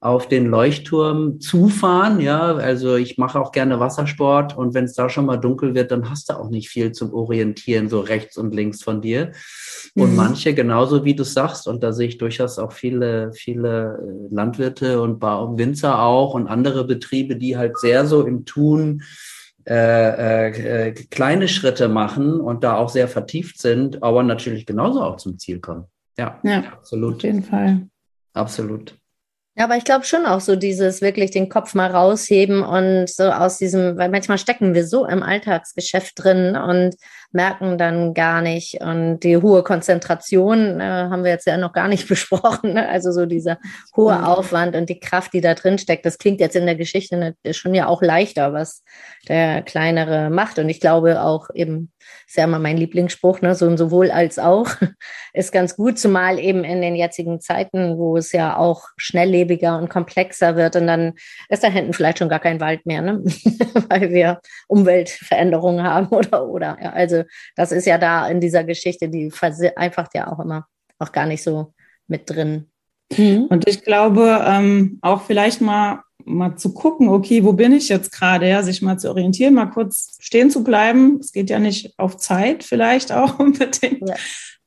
auf 0.00 0.28
den 0.28 0.46
Leuchtturm 0.46 1.40
zufahren. 1.40 2.20
Ja, 2.20 2.54
also 2.54 2.94
ich 2.94 3.18
mache 3.18 3.40
auch 3.40 3.50
gerne 3.50 3.80
Wassersport 3.80 4.56
und 4.56 4.74
wenn 4.74 4.84
es 4.84 4.94
da 4.94 5.08
schon 5.08 5.26
mal 5.26 5.38
dunkel 5.38 5.74
wird, 5.74 5.90
dann 5.90 6.08
hast 6.08 6.30
du 6.30 6.34
auch 6.34 6.50
nicht 6.50 6.68
viel 6.68 6.92
zum 6.92 7.12
Orientieren, 7.12 7.88
so 7.88 8.00
rechts 8.00 8.36
und 8.36 8.54
links 8.54 8.82
von 8.82 9.00
dir. 9.00 9.32
Und 9.96 10.10
mhm. 10.10 10.16
manche, 10.16 10.54
genauso 10.54 11.04
wie 11.04 11.14
du 11.14 11.24
sagst, 11.24 11.66
und 11.66 11.82
da 11.82 11.92
sehe 11.92 12.08
ich 12.08 12.18
durchaus 12.18 12.58
auch 12.60 12.72
viele, 12.72 13.32
viele 13.32 13.98
äh, 14.30 14.34
Landwirte 14.34 15.02
und 15.02 15.20
Winzer 15.20 16.00
auch 16.00 16.34
und 16.34 16.46
andere 16.46 16.84
Betriebe, 16.84 17.34
die 17.34 17.56
halt 17.56 17.78
sehr 17.78 18.06
so 18.06 18.24
im 18.24 18.44
Tun 18.44 19.02
äh, 19.68 20.88
äh, 20.88 20.92
kleine 20.92 21.48
Schritte 21.48 21.88
machen 21.88 22.40
und 22.40 22.62
da 22.62 22.76
auch 22.76 22.88
sehr 22.88 23.08
vertieft 23.08 23.60
sind, 23.60 24.02
aber 24.02 24.22
natürlich 24.22 24.64
genauso 24.64 25.02
auch 25.02 25.16
zum 25.16 25.38
Ziel 25.38 25.58
kommen. 25.58 25.86
Ja, 26.16 26.38
ja 26.44 26.60
absolut. 26.72 27.16
Auf 27.16 27.22
jeden 27.24 27.42
Fall. 27.42 27.88
Absolut. 28.32 28.96
Ja, 29.58 29.64
aber 29.64 29.76
ich 29.76 29.82
glaube 29.82 30.04
schon 30.04 30.24
auch 30.24 30.38
so 30.38 30.54
dieses 30.54 31.02
wirklich 31.02 31.32
den 31.32 31.48
Kopf 31.48 31.74
mal 31.74 31.90
rausheben 31.90 32.62
und 32.62 33.10
so 33.10 33.24
aus 33.24 33.58
diesem, 33.58 33.98
weil 33.98 34.08
manchmal 34.08 34.38
stecken 34.38 34.72
wir 34.72 34.86
so 34.86 35.04
im 35.04 35.20
Alltagsgeschäft 35.20 36.12
drin 36.14 36.54
und 36.54 36.94
merken 37.32 37.76
dann 37.76 38.14
gar 38.14 38.40
nicht. 38.40 38.80
Und 38.80 39.18
die 39.24 39.36
hohe 39.36 39.64
Konzentration 39.64 40.78
äh, 40.78 40.84
haben 40.84 41.24
wir 41.24 41.32
jetzt 41.32 41.48
ja 41.48 41.56
noch 41.56 41.72
gar 41.72 41.88
nicht 41.88 42.06
besprochen. 42.08 42.74
Ne? 42.74 42.88
Also 42.88 43.10
so 43.10 43.26
dieser 43.26 43.58
hohe 43.96 44.16
mhm. 44.16 44.24
Aufwand 44.24 44.76
und 44.76 44.88
die 44.88 45.00
Kraft, 45.00 45.32
die 45.32 45.40
da 45.40 45.54
drin 45.54 45.78
steckt. 45.78 46.06
Das 46.06 46.18
klingt 46.18 46.38
jetzt 46.38 46.54
in 46.54 46.66
der 46.66 46.76
Geschichte 46.76 47.34
schon 47.50 47.74
ja 47.74 47.88
auch 47.88 48.00
leichter, 48.00 48.52
was 48.52 48.84
der 49.26 49.62
Kleinere 49.62 50.30
macht. 50.30 50.60
Und 50.60 50.68
ich 50.68 50.78
glaube 50.78 51.20
auch 51.20 51.48
eben, 51.52 51.90
ist 52.26 52.36
ja 52.36 52.44
immer 52.44 52.58
mein 52.58 52.76
Lieblingsspruch, 52.76 53.40
ne? 53.40 53.54
so 53.54 53.66
und 53.66 53.78
sowohl 53.78 54.10
als 54.10 54.38
auch 54.38 54.68
ist 55.32 55.52
ganz 55.52 55.76
gut, 55.76 55.98
zumal 55.98 56.38
eben 56.38 56.64
in 56.64 56.80
den 56.80 56.94
jetzigen 56.94 57.40
Zeiten, 57.40 57.98
wo 57.98 58.16
es 58.16 58.32
ja 58.32 58.56
auch 58.56 58.84
schnelllebiger 58.96 59.78
und 59.78 59.88
komplexer 59.88 60.56
wird 60.56 60.76
und 60.76 60.86
dann 60.86 61.14
ist 61.48 61.64
da 61.64 61.68
hinten 61.68 61.92
vielleicht 61.92 62.18
schon 62.18 62.28
gar 62.28 62.40
kein 62.40 62.60
Wald 62.60 62.86
mehr, 62.86 63.02
ne? 63.02 63.22
weil 63.88 64.10
wir 64.10 64.40
Umweltveränderungen 64.66 65.84
haben 65.84 66.08
oder 66.08 66.46
oder. 66.46 66.78
Ja, 66.82 66.92
also 66.92 67.24
das 67.56 67.72
ist 67.72 67.86
ja 67.86 67.98
da 67.98 68.28
in 68.28 68.40
dieser 68.40 68.64
Geschichte, 68.64 69.08
die 69.08 69.30
vereinfacht 69.30 70.14
ja 70.14 70.32
auch 70.32 70.40
immer 70.40 70.66
auch 70.98 71.12
gar 71.12 71.26
nicht 71.26 71.42
so 71.42 71.72
mit 72.06 72.28
drin. 72.28 72.70
Mhm. 73.16 73.46
Und 73.48 73.66
ich 73.68 73.82
glaube, 73.82 74.44
ähm, 74.46 74.98
auch 75.02 75.22
vielleicht 75.22 75.60
mal 75.60 76.02
mal 76.28 76.56
zu 76.56 76.72
gucken, 76.72 77.08
okay, 77.08 77.44
wo 77.44 77.52
bin 77.52 77.72
ich 77.72 77.88
jetzt 77.88 78.12
gerade, 78.12 78.48
ja, 78.48 78.62
sich 78.62 78.82
mal 78.82 78.98
zu 78.98 79.08
orientieren, 79.08 79.54
mal 79.54 79.66
kurz 79.66 80.16
stehen 80.20 80.50
zu 80.50 80.62
bleiben. 80.62 81.18
Es 81.20 81.32
geht 81.32 81.50
ja 81.50 81.58
nicht 81.58 81.94
auf 81.98 82.16
Zeit 82.16 82.64
vielleicht 82.64 83.12
auch 83.12 83.38
unbedingt, 83.40 84.08
ja. 84.08 84.14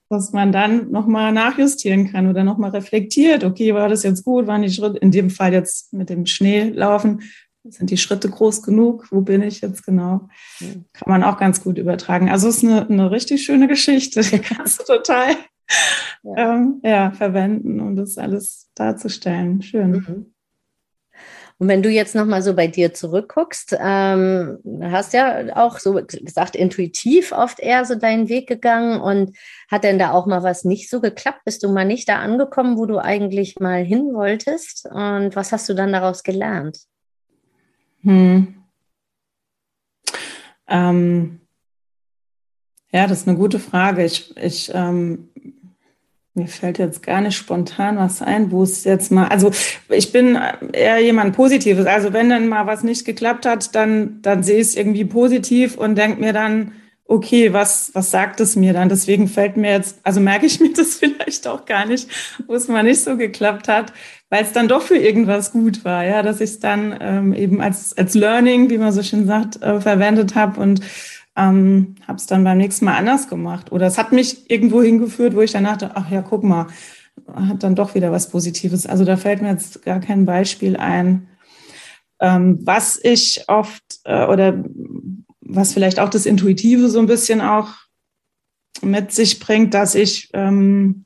dass 0.09 0.31
man 0.31 0.51
dann 0.51 0.91
nochmal 0.91 1.31
nachjustieren 1.31 2.11
kann 2.11 2.27
oder 2.27 2.43
nochmal 2.43 2.71
reflektiert, 2.71 3.43
okay, 3.43 3.73
war 3.73 3.89
das 3.89 4.03
jetzt 4.03 4.23
gut, 4.23 4.47
waren 4.47 4.61
die 4.61 4.71
Schritte, 4.71 4.97
in 4.97 5.11
dem 5.11 5.29
Fall 5.29 5.53
jetzt 5.53 5.93
mit 5.93 6.09
dem 6.09 6.25
Schnee 6.25 6.69
laufen, 6.69 7.21
sind 7.63 7.91
die 7.91 7.97
Schritte 7.97 8.27
groß 8.27 8.63
genug? 8.63 9.07
Wo 9.11 9.21
bin 9.21 9.43
ich 9.43 9.61
jetzt 9.61 9.85
genau? 9.85 10.27
Kann 10.93 11.05
man 11.05 11.23
auch 11.23 11.37
ganz 11.37 11.63
gut 11.63 11.77
übertragen. 11.77 12.27
Also 12.27 12.47
es 12.47 12.57
ist 12.57 12.63
eine, 12.63 12.89
eine 12.89 13.11
richtig 13.11 13.43
schöne 13.43 13.67
Geschichte. 13.67 14.21
Die 14.21 14.39
kannst 14.39 14.79
du 14.79 14.95
total 14.95 15.35
ja. 16.23 16.55
Ähm, 16.55 16.81
ja 16.83 17.11
verwenden, 17.11 17.79
um 17.79 17.95
das 17.95 18.17
alles 18.17 18.69
darzustellen. 18.75 19.61
Schön. 19.61 19.91
Mhm. 19.91 20.30
Und 21.61 21.67
wenn 21.67 21.83
du 21.83 21.91
jetzt 21.91 22.15
nochmal 22.15 22.41
so 22.41 22.55
bei 22.55 22.65
dir 22.65 22.91
zurückguckst, 22.91 23.77
ähm, 23.79 24.57
hast 24.81 25.13
ja 25.13 25.55
auch 25.55 25.77
so 25.77 25.93
gesagt, 25.93 26.55
intuitiv 26.55 27.31
oft 27.31 27.59
eher 27.59 27.85
so 27.85 27.93
deinen 27.93 28.29
Weg 28.29 28.47
gegangen 28.47 28.99
und 28.99 29.37
hat 29.69 29.83
denn 29.83 29.99
da 29.99 30.09
auch 30.09 30.25
mal 30.25 30.41
was 30.41 30.65
nicht 30.65 30.89
so 30.89 31.01
geklappt? 31.01 31.41
Bist 31.45 31.61
du 31.61 31.71
mal 31.71 31.85
nicht 31.85 32.09
da 32.09 32.15
angekommen, 32.15 32.79
wo 32.79 32.87
du 32.87 32.97
eigentlich 32.97 33.59
mal 33.59 33.83
hin 33.83 34.11
wolltest? 34.15 34.87
Und 34.91 35.35
was 35.35 35.51
hast 35.51 35.69
du 35.69 35.75
dann 35.75 35.91
daraus 35.91 36.23
gelernt? 36.23 36.79
Hm. 38.01 38.55
Ähm, 40.67 41.41
ja, 42.91 43.05
das 43.05 43.19
ist 43.19 43.27
eine 43.27 43.37
gute 43.37 43.59
Frage. 43.59 44.03
Ich, 44.03 44.35
ich 44.35 44.71
ähm, 44.73 45.29
mir 46.33 46.47
fällt 46.47 46.77
jetzt 46.77 47.03
gar 47.03 47.19
nicht 47.21 47.35
spontan 47.35 47.97
was 47.97 48.21
ein, 48.21 48.51
wo 48.51 48.63
es 48.63 48.85
jetzt 48.85 49.11
mal, 49.11 49.27
also 49.27 49.51
ich 49.89 50.13
bin 50.13 50.39
eher 50.71 50.99
jemand 50.99 51.35
Positives. 51.35 51.85
Also 51.85 52.13
wenn 52.13 52.29
dann 52.29 52.47
mal 52.47 52.67
was 52.67 52.83
nicht 52.83 53.05
geklappt 53.05 53.45
hat, 53.45 53.75
dann, 53.75 54.21
dann 54.21 54.41
sehe 54.41 54.55
ich 54.55 54.67
es 54.67 54.75
irgendwie 54.75 55.03
positiv 55.03 55.77
und 55.77 55.95
denke 55.97 56.21
mir 56.21 56.31
dann, 56.31 56.71
okay, 57.05 57.51
was, 57.51 57.91
was 57.93 58.09
sagt 58.09 58.39
es 58.39 58.55
mir 58.55 58.71
dann? 58.71 58.87
Deswegen 58.87 59.27
fällt 59.27 59.57
mir 59.57 59.71
jetzt, 59.71 59.99
also 60.03 60.21
merke 60.21 60.45
ich 60.45 60.59
mir 60.61 60.71
das 60.71 60.95
vielleicht 60.95 61.45
auch 61.47 61.65
gar 61.65 61.85
nicht, 61.85 62.07
wo 62.47 62.55
es 62.55 62.69
mal 62.69 62.83
nicht 62.83 63.01
so 63.01 63.17
geklappt 63.17 63.67
hat, 63.67 63.91
weil 64.29 64.43
es 64.43 64.53
dann 64.53 64.69
doch 64.69 64.83
für 64.83 64.95
irgendwas 64.97 65.51
gut 65.51 65.83
war, 65.83 66.05
ja, 66.05 66.23
dass 66.23 66.39
ich 66.39 66.51
es 66.51 66.59
dann 66.59 66.97
ähm, 67.01 67.33
eben 67.33 67.59
als, 67.59 67.97
als 67.97 68.13
Learning, 68.13 68.69
wie 68.69 68.77
man 68.77 68.93
so 68.93 69.03
schön 69.03 69.27
sagt, 69.27 69.61
äh, 69.61 69.81
verwendet 69.81 70.35
habe 70.35 70.61
und 70.61 70.79
ähm, 71.41 71.95
habe 72.07 72.17
es 72.17 72.27
dann 72.27 72.43
beim 72.43 72.57
nächsten 72.57 72.85
Mal 72.85 72.97
anders 72.97 73.27
gemacht. 73.27 73.71
Oder 73.71 73.87
es 73.87 73.97
hat 73.97 74.11
mich 74.11 74.49
irgendwo 74.49 74.81
hingeführt, 74.81 75.35
wo 75.35 75.41
ich 75.41 75.51
dann 75.51 75.63
dachte, 75.63 75.91
ach 75.95 76.11
ja, 76.11 76.21
guck 76.21 76.43
mal, 76.43 76.67
hat 77.33 77.63
dann 77.63 77.75
doch 77.75 77.95
wieder 77.95 78.11
was 78.11 78.29
Positives. 78.29 78.85
Also 78.85 79.05
da 79.05 79.17
fällt 79.17 79.41
mir 79.41 79.51
jetzt 79.51 79.83
gar 79.83 79.99
kein 79.99 80.25
Beispiel 80.25 80.77
ein. 80.77 81.27
Ähm, 82.19 82.59
was 82.63 82.99
ich 83.01 83.45
oft 83.47 83.83
äh, 84.03 84.25
oder 84.25 84.63
was 85.39 85.73
vielleicht 85.73 85.99
auch 85.99 86.09
das 86.09 86.25
Intuitive 86.25 86.89
so 86.89 86.99
ein 86.99 87.07
bisschen 87.07 87.41
auch 87.41 87.69
mit 88.81 89.11
sich 89.11 89.39
bringt, 89.39 89.73
dass 89.73 89.95
ich 89.95 90.29
ähm, 90.33 91.05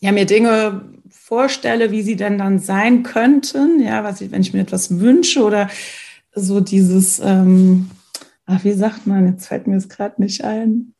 ja, 0.00 0.12
mir 0.12 0.26
Dinge 0.26 0.92
vorstelle, 1.08 1.90
wie 1.90 2.02
sie 2.02 2.16
denn 2.16 2.38
dann 2.38 2.58
sein 2.58 3.02
könnten, 3.02 3.82
ja, 3.82 4.04
was 4.04 4.20
ich, 4.20 4.30
wenn 4.30 4.42
ich 4.42 4.52
mir 4.52 4.60
etwas 4.60 4.98
wünsche 4.98 5.44
oder 5.44 5.68
so 6.32 6.60
dieses, 6.60 7.18
ähm, 7.18 7.90
ach, 8.46 8.64
wie 8.64 8.72
sagt 8.72 9.06
man, 9.06 9.26
jetzt 9.26 9.46
fällt 9.46 9.66
mir 9.66 9.76
es 9.76 9.88
gerade 9.88 10.20
nicht 10.20 10.44
ein. 10.44 10.94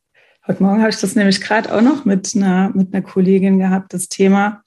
Heute 0.45 0.63
Morgen 0.63 0.79
habe 0.79 0.89
ich 0.89 0.99
das 0.99 1.15
nämlich 1.15 1.41
gerade 1.41 1.73
auch 1.73 1.81
noch 1.81 2.05
mit 2.05 2.33
einer, 2.35 2.69
mit 2.73 2.93
einer 2.93 3.03
Kollegin 3.03 3.59
gehabt, 3.59 3.93
das 3.93 4.07
Thema. 4.07 4.63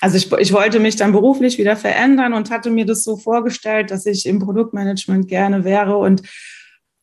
Also 0.00 0.16
ich, 0.16 0.30
ich 0.32 0.52
wollte 0.52 0.80
mich 0.80 0.96
dann 0.96 1.12
beruflich 1.12 1.58
wieder 1.58 1.76
verändern 1.76 2.34
und 2.34 2.50
hatte 2.50 2.70
mir 2.70 2.86
das 2.86 3.02
so 3.02 3.16
vorgestellt, 3.16 3.90
dass 3.90 4.06
ich 4.06 4.26
im 4.26 4.38
Produktmanagement 4.38 5.28
gerne 5.28 5.64
wäre 5.64 5.96
und 5.96 6.22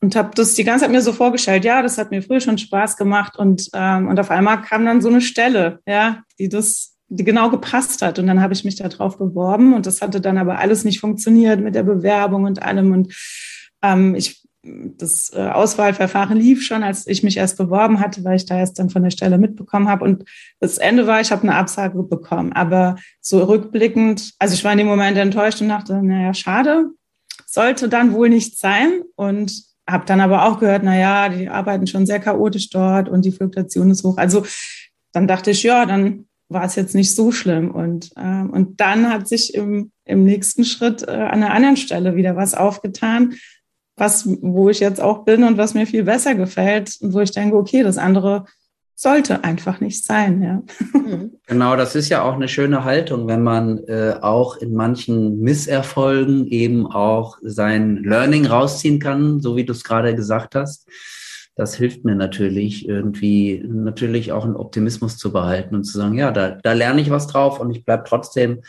und 0.00 0.16
habe 0.16 0.32
das 0.34 0.52
die 0.52 0.64
ganze 0.64 0.84
Zeit 0.84 0.92
mir 0.92 1.00
so 1.00 1.14
vorgestellt, 1.14 1.64
ja, 1.64 1.80
das 1.80 1.96
hat 1.96 2.10
mir 2.10 2.22
früher 2.22 2.40
schon 2.40 2.58
Spaß 2.58 2.98
gemacht 2.98 3.38
und 3.38 3.70
ähm, 3.72 4.08
und 4.08 4.20
auf 4.20 4.30
einmal 4.30 4.60
kam 4.60 4.84
dann 4.84 5.00
so 5.00 5.08
eine 5.08 5.22
Stelle, 5.22 5.80
ja, 5.86 6.22
die 6.38 6.50
das 6.50 6.94
die 7.08 7.24
genau 7.24 7.48
gepasst 7.48 8.02
hat 8.02 8.18
und 8.18 8.26
dann 8.26 8.42
habe 8.42 8.52
ich 8.52 8.64
mich 8.64 8.76
da 8.76 8.88
drauf 8.88 9.16
beworben 9.16 9.72
und 9.72 9.86
das 9.86 10.02
hatte 10.02 10.20
dann 10.20 10.36
aber 10.36 10.58
alles 10.58 10.84
nicht 10.84 11.00
funktioniert 11.00 11.60
mit 11.60 11.74
der 11.74 11.84
Bewerbung 11.84 12.44
und 12.44 12.62
allem 12.62 12.92
und 12.92 13.14
ähm, 13.82 14.14
ich 14.14 14.43
das 14.64 15.32
äh, 15.34 15.48
Auswahlverfahren 15.48 16.38
lief 16.38 16.64
schon, 16.64 16.82
als 16.82 17.06
ich 17.06 17.22
mich 17.22 17.36
erst 17.36 17.58
beworben 17.58 18.00
hatte, 18.00 18.24
weil 18.24 18.36
ich 18.36 18.46
da 18.46 18.58
erst 18.58 18.78
dann 18.78 18.90
von 18.90 19.02
der 19.02 19.10
Stelle 19.10 19.38
mitbekommen 19.38 19.88
habe. 19.88 20.04
Und 20.04 20.24
das 20.60 20.78
Ende 20.78 21.06
war, 21.06 21.20
ich 21.20 21.30
habe 21.30 21.42
eine 21.42 21.54
Absage 21.54 22.02
bekommen. 22.02 22.52
Aber 22.52 22.96
so 23.20 23.44
rückblickend, 23.44 24.32
also 24.38 24.54
ich 24.54 24.64
war 24.64 24.72
in 24.72 24.78
dem 24.78 24.86
Moment 24.86 25.16
enttäuscht 25.18 25.60
und 25.60 25.68
dachte, 25.68 26.02
naja, 26.02 26.32
schade, 26.34 26.90
sollte 27.46 27.88
dann 27.88 28.12
wohl 28.12 28.28
nicht 28.28 28.58
sein. 28.58 29.02
Und 29.16 29.52
habe 29.88 30.06
dann 30.06 30.20
aber 30.20 30.46
auch 30.46 30.60
gehört, 30.60 30.82
naja, 30.82 31.28
die 31.28 31.48
arbeiten 31.48 31.86
schon 31.86 32.06
sehr 32.06 32.20
chaotisch 32.20 32.70
dort 32.70 33.08
und 33.08 33.24
die 33.24 33.32
Fluktuation 33.32 33.90
ist 33.90 34.02
hoch. 34.02 34.16
Also 34.16 34.46
dann 35.12 35.28
dachte 35.28 35.50
ich, 35.50 35.62
ja, 35.62 35.84
dann 35.84 36.26
war 36.48 36.64
es 36.64 36.74
jetzt 36.74 36.94
nicht 36.94 37.14
so 37.14 37.32
schlimm. 37.32 37.70
Und, 37.70 38.12
äh, 38.16 38.42
und 38.42 38.80
dann 38.80 39.10
hat 39.10 39.28
sich 39.28 39.54
im, 39.54 39.92
im 40.04 40.24
nächsten 40.24 40.64
Schritt 40.64 41.02
äh, 41.02 41.10
an 41.10 41.42
einer 41.42 41.52
anderen 41.52 41.76
Stelle 41.76 42.16
wieder 42.16 42.36
was 42.36 42.54
aufgetan, 42.54 43.34
was, 43.96 44.26
wo 44.40 44.70
ich 44.70 44.80
jetzt 44.80 45.00
auch 45.00 45.24
bin 45.24 45.44
und 45.44 45.56
was 45.56 45.74
mir 45.74 45.86
viel 45.86 46.04
besser 46.04 46.34
gefällt 46.34 46.96
und 47.00 47.12
wo 47.12 47.20
ich 47.20 47.30
denke, 47.30 47.56
okay, 47.56 47.82
das 47.82 47.98
andere 47.98 48.46
sollte 48.96 49.42
einfach 49.42 49.80
nicht 49.80 50.04
sein. 50.04 50.42
Ja. 50.42 50.62
Mhm. 50.92 51.32
Genau, 51.46 51.76
das 51.76 51.94
ist 51.94 52.08
ja 52.08 52.22
auch 52.22 52.34
eine 52.34 52.48
schöne 52.48 52.84
Haltung, 52.84 53.26
wenn 53.26 53.42
man 53.42 53.78
äh, 53.84 54.14
auch 54.20 54.56
in 54.56 54.72
manchen 54.72 55.40
Misserfolgen 55.40 56.46
eben 56.46 56.86
auch 56.86 57.38
sein 57.42 57.96
Learning 58.04 58.46
rausziehen 58.46 59.00
kann, 59.00 59.40
so 59.40 59.56
wie 59.56 59.64
du 59.64 59.72
es 59.72 59.84
gerade 59.84 60.14
gesagt 60.14 60.54
hast 60.54 60.88
das 61.56 61.76
hilft 61.76 62.04
mir 62.04 62.16
natürlich 62.16 62.88
irgendwie, 62.88 63.62
natürlich 63.66 64.32
auch 64.32 64.44
einen 64.44 64.56
Optimismus 64.56 65.16
zu 65.16 65.32
behalten 65.32 65.76
und 65.76 65.84
zu 65.84 65.96
sagen, 65.96 66.18
ja, 66.18 66.32
da, 66.32 66.58
da 66.62 66.72
lerne 66.72 67.00
ich 67.00 67.10
was 67.10 67.28
drauf 67.28 67.60
und 67.60 67.70
ich 67.70 67.84
bleibe 67.84 68.04
trotzdem 68.06 68.62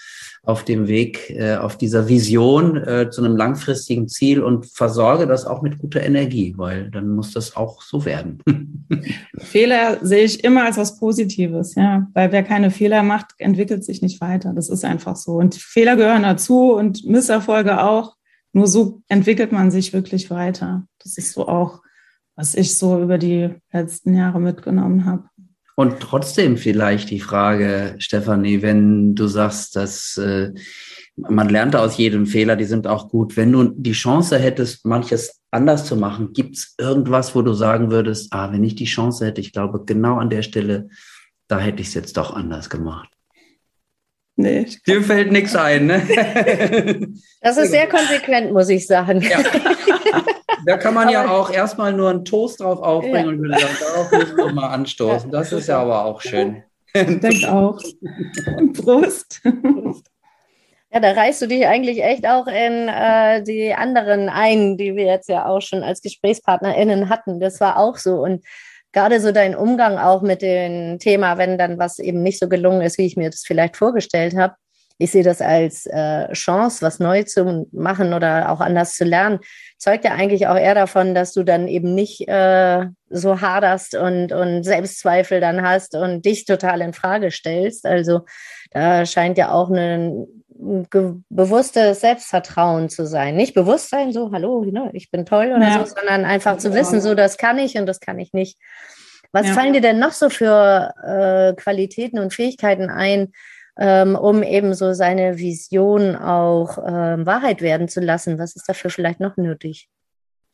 auf 0.44 0.64
dem 0.64 0.88
Weg, 0.88 1.32
äh, 1.32 1.56
auf 1.56 1.78
dieser 1.78 2.08
Vision 2.08 2.78
äh, 2.78 3.10
zu 3.10 3.24
einem 3.24 3.36
langfristigen 3.36 4.08
Ziel 4.08 4.44
und 4.44 4.68
versorge 4.68 5.26
das 5.26 5.46
auch 5.46 5.64
mit 5.64 5.80
guter 5.80 6.04
Energie, 6.04 6.54
weil 6.58 6.92
dann 6.92 7.10
muss 7.10 7.34
das 7.34 7.56
auch 7.56 7.82
so 7.82 8.06
werden. 8.06 8.44
Fehler 9.40 9.98
sehe 10.06 10.24
ich 10.24 10.44
immer 10.44 10.66
als 10.66 10.78
was 10.78 11.00
Positives, 11.00 11.74
ja, 11.74 12.08
weil 12.14 12.32
wer 12.32 12.44
keine 12.44 12.70
Fehler 12.70 13.02
macht, 13.02 13.32
entwickelt 13.40 13.84
sich 13.84 14.04
nicht 14.04 14.22
weiter. 14.22 14.54
Das 14.54 14.70
ist 14.70 14.86
einfach 14.86 15.16
so. 15.16 15.34
Und 15.34 15.56
Fehler 15.56 15.96
gehören 15.96 16.24
dazu 16.24 16.74
und 16.74 17.04
Misserfolge 17.06 17.84
auch. 17.84 18.16
Nur 18.54 18.68
so 18.68 19.02
entwickelt 19.10 19.52
man 19.52 19.70
sich 19.70 19.92
wirklich 19.92 20.30
weiter. 20.30 20.88
Das 21.04 21.18
ist 21.18 21.34
so 21.34 21.48
auch 21.48 21.82
was 22.36 22.56
ich 22.56 22.78
so 22.78 23.02
über 23.02 23.18
die 23.18 23.50
letzten 23.72 24.16
Jahre 24.16 24.40
mitgenommen 24.40 25.06
habe. 25.06 25.24
Und 25.76 26.00
trotzdem 26.00 26.58
vielleicht 26.58 27.10
die 27.10 27.20
Frage, 27.20 27.96
Stefanie, 28.00 28.62
wenn 28.62 29.14
du 29.14 29.28
sagst, 29.28 29.76
dass 29.76 30.18
äh, 30.18 30.54
man 31.18 31.50
lernt 31.50 31.76
aus 31.76 31.98
jedem 31.98 32.26
Fehler, 32.26 32.56
die 32.56 32.66
sind 32.66 32.88
auch 32.88 33.10
gut. 33.10 33.36
Wenn 33.36 33.52
du 33.52 33.64
die 33.76 33.92
Chance 33.92 34.38
hättest, 34.38 34.86
manches 34.86 35.42
anders 35.52 35.86
zu 35.86 35.96
machen, 35.96 36.34
gibt 36.34 36.58
es 36.58 36.76
irgendwas, 36.78 37.36
wo 37.36 37.42
du 37.42 37.54
sagen 37.54 37.92
würdest, 37.92 38.32
ah, 38.32 38.52
wenn 38.52 38.64
ich 38.64 38.76
die 38.76 38.86
Chance 38.86 39.26
hätte, 39.26 39.42
ich 39.42 39.54
glaube, 39.54 39.84
genau 39.86 40.18
an 40.18 40.30
der 40.30 40.42
Stelle, 40.42 40.90
da 41.48 41.60
hätte 41.60 41.82
ich 41.82 41.90
es 41.90 41.94
jetzt 41.94 42.18
doch 42.18 42.36
anders 42.36 42.70
gemacht. 42.70 43.10
Nee. 44.38 44.68
Dir 44.86 45.02
fällt 45.02 45.32
nichts 45.32 45.56
ein, 45.56 45.86
ne? 45.86 46.02
Das 47.42 47.58
ist 47.58 47.72
sehr 47.72 47.88
konsequent, 47.88 48.52
muss 48.52 48.68
ich 48.68 48.86
sagen. 48.86 49.22
Ja. 49.22 49.40
Da 50.66 50.78
kann 50.78 50.94
man 50.94 51.10
ja 51.10 51.30
auch 51.30 51.52
erstmal 51.52 51.94
nur 51.94 52.10
einen 52.10 52.26
Toast 52.26 52.60
drauf 52.60 52.80
aufbringen 52.80 53.26
ja. 53.26 53.32
und 53.32 53.42
würde 53.42 53.60
sagen, 53.60 53.78
darauf 53.80 54.12
müssen 54.12 54.38
wir 54.38 54.54
mal 54.54 54.68
anstoßen. 54.70 55.32
Das 55.32 55.52
ist 55.52 55.68
ja 55.68 55.80
aber 55.80 56.06
auch 56.06 56.22
schön. 56.22 56.64
Ich 56.94 57.20
denke 57.20 57.52
auch. 57.52 57.80
Prost. 58.74 59.42
Ja, 60.92 61.02
da 61.02 61.12
reißt 61.12 61.42
du 61.42 61.48
dich 61.48 61.68
eigentlich 61.68 62.02
echt 62.02 62.26
auch 62.26 62.48
in 62.48 62.88
äh, 62.88 63.44
die 63.44 63.74
anderen 63.74 64.30
ein, 64.30 64.78
die 64.78 64.96
wir 64.96 65.06
jetzt 65.06 65.28
ja 65.28 65.46
auch 65.46 65.62
schon 65.62 65.84
als 65.84 66.02
GesprächspartnerInnen 66.02 67.10
hatten. 67.10 67.42
Das 67.42 67.60
war 67.60 67.78
auch 67.78 67.98
so. 67.98 68.24
Und 68.24 68.46
gerade 68.94 69.20
so 69.20 69.34
dein 69.34 69.56
Umgang 69.56 69.98
auch 69.98 70.22
mit 70.22 70.42
dem 70.42 70.98
Thema, 71.00 71.38
wenn 71.38 71.58
dann 71.58 71.78
was 71.78 72.00
eben 72.00 72.24
nicht 72.24 72.40
so 72.40 72.48
gelungen 72.48 72.82
ist, 72.82 72.98
wie 72.98 73.06
ich 73.06 73.18
mir 73.18 73.30
das 73.30 73.44
vielleicht 73.46 73.76
vorgestellt 73.76 74.38
habe. 74.38 74.56
Ich 74.98 75.12
sehe 75.12 75.24
das 75.24 75.42
als 75.42 75.86
äh, 75.88 76.32
Chance, 76.32 76.82
was 76.82 77.00
neu 77.00 77.24
zu 77.24 77.68
machen 77.72 78.14
oder 78.14 78.52
auch 78.52 78.62
anders 78.62 78.96
zu 78.96 79.04
lernen. 79.04 79.40
Zeugt 79.78 80.06
ja 80.06 80.12
eigentlich 80.12 80.48
auch 80.48 80.58
eher 80.58 80.76
davon, 80.76 81.14
dass 81.14 81.34
du 81.34 81.44
dann 81.44 81.68
eben 81.68 81.94
nicht 81.94 82.28
äh, 82.28 82.86
so 83.10 83.42
haderst 83.42 83.96
und, 83.96 84.32
und 84.32 84.64
Selbstzweifel 84.64 85.42
dann 85.42 85.62
hast 85.62 85.96
und 85.96 86.26
dich 86.26 86.46
total 86.46 86.82
in 86.82 86.94
Frage 86.94 87.32
stellst. 87.32 87.86
Also 87.86 88.22
da 88.72 89.06
scheint 89.06 89.38
ja 89.38 89.52
auch 89.52 89.70
ein 89.70 90.28
bewusstes 90.58 92.00
Selbstvertrauen 92.00 92.90
zu 92.90 93.06
sein. 93.06 93.36
Nicht 93.36 93.54
Bewusstsein, 93.54 94.14
so, 94.14 94.32
hallo, 94.32 94.64
ne, 94.64 94.90
ich 94.94 95.12
bin 95.12 95.26
toll 95.26 95.54
oder 95.56 95.68
ja. 95.68 95.86
so, 95.86 95.94
sondern 95.94 96.24
einfach 96.24 96.58
zu 96.58 96.74
wissen, 96.74 97.02
so, 97.02 97.14
das 97.14 97.38
kann 97.38 97.60
ich 97.60 97.76
und 97.78 97.86
das 97.86 98.00
kann 98.00 98.20
ich 98.20 98.32
nicht. 98.32 98.58
Was 99.34 99.48
ja. 99.48 99.54
fallen 99.54 99.74
dir 99.74 99.82
denn 99.82 100.00
noch 100.00 100.14
so 100.14 100.30
für 100.30 100.94
äh, 101.04 101.62
Qualitäten 101.62 102.20
und 102.20 102.34
Fähigkeiten 102.34 102.90
ein, 102.90 103.34
ähm, 103.78 104.16
um 104.16 104.44
eben 104.44 104.74
so 104.74 104.94
seine 104.94 105.38
Vision 105.38 106.16
auch 106.16 106.78
ähm, 106.78 107.26
Wahrheit 107.26 107.62
werden 107.62 107.88
zu 107.88 108.02
lassen? 108.02 108.40
Was 108.40 108.56
ist 108.56 108.68
dafür 108.68 108.90
vielleicht 108.90 109.20
noch 109.20 109.38
nötig? 109.38 109.90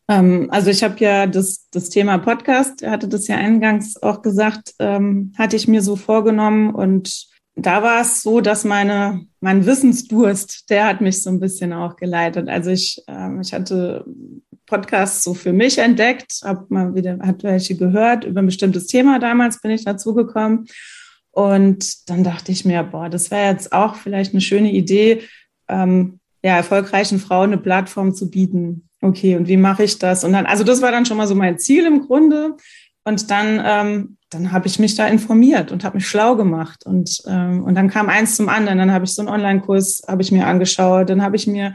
Ähm, 0.08 0.48
also 0.52 0.70
ich 0.70 0.84
habe 0.84 0.96
ja 1.00 1.28
das, 1.28 1.68
das 1.72 1.90
Thema 1.90 2.18
Podcast, 2.18 2.86
hatte 2.86 3.08
das 3.08 3.28
ja 3.28 3.38
eingangs 3.38 4.02
auch 4.02 4.22
gesagt, 4.22 4.74
ähm, 4.80 5.34
hatte 5.38 5.56
ich 5.56 5.68
mir 5.68 5.82
so 5.82 5.96
vorgenommen 5.96 6.74
und 6.74 7.30
da 7.56 7.84
war 7.84 8.02
es 8.02 8.24
so, 8.24 8.42
dass 8.42 8.64
meine, 8.64 9.26
mein 9.42 9.66
Wissensdurst, 9.66 10.70
der 10.70 10.88
hat 10.88 11.02
mich 11.02 11.22
so 11.22 11.30
ein 11.30 11.40
bisschen 11.40 11.74
auch 11.74 11.98
geleitet. 11.98 12.48
Also 12.50 12.72
ich, 12.72 13.04
ähm, 13.08 13.42
ich 13.42 13.54
hatte 13.54 14.06
Podcasts 14.66 15.24
so 15.24 15.34
für 15.34 15.52
mich 15.52 15.78
entdeckt, 15.78 16.42
habe 16.44 16.66
mal 16.70 16.96
wieder, 16.96 17.20
hat 17.20 17.44
welche 17.44 17.76
gehört, 17.76 18.24
über 18.24 18.42
ein 18.42 18.46
bestimmtes 18.46 18.88
Thema 18.88 19.20
damals 19.20 19.60
bin 19.60 19.72
ich 19.72 19.84
dazugekommen. 19.84 20.66
Und 21.32 22.10
dann 22.10 22.24
dachte 22.24 22.52
ich 22.52 22.66
mir, 22.66 22.84
boah, 22.84 23.10
das 23.10 23.32
wäre 23.32 23.52
jetzt 23.52 23.72
auch 23.72 23.96
vielleicht 23.96 24.34
eine 24.34 24.42
schöne 24.42 24.72
Idee, 24.72 25.22
ähm, 25.68 26.20
ja, 26.44 26.58
erfolgreichen 26.58 27.20
Frauen 27.20 27.52
eine 27.52 27.58
Plattform 27.58 28.14
zu 28.14 28.30
bieten. 28.30 28.90
Okay, 29.02 29.36
und 29.36 29.48
wie 29.48 29.58
mache 29.58 29.84
ich 29.84 30.00
das? 30.00 30.24
Und 30.24 30.34
dann, 30.34 30.46
also 30.46 30.64
das 30.64 30.82
war 30.82 30.92
dann 30.92 31.06
schon 31.06 31.18
mal 31.18 31.28
so 31.28 31.36
mein 31.36 31.58
Ziel 31.58 31.86
im 31.86 32.06
Grunde. 32.06 32.56
Und 33.04 33.32
dann, 33.32 33.62
ähm, 33.64 34.18
dann 34.30 34.52
habe 34.52 34.68
ich 34.68 34.78
mich 34.80 34.96
da 34.96 35.08
informiert 35.08 35.72
und 35.72 35.84
habe 35.84 35.98
mich 35.98 36.08
schlau 36.08 36.36
gemacht. 36.36 36.86
Und, 36.86 37.22
ähm, 37.28 37.64
und 37.64 37.76
dann 37.76 37.90
kam 37.90 38.10
eins 38.10 38.36
zum 38.36 38.50
anderen. 38.50 38.78
Dann 38.78 38.92
habe 38.92 39.06
ich 39.06 39.14
so 39.14 39.22
einen 39.22 39.30
Online-Kurs, 39.30 40.04
habe 40.08 40.22
ich 40.22 40.32
mir 40.32 40.46
angeschaut. 40.46 41.10
Dann 41.10 41.24
habe 41.24 41.36
ich 41.36 41.48
mir 41.48 41.74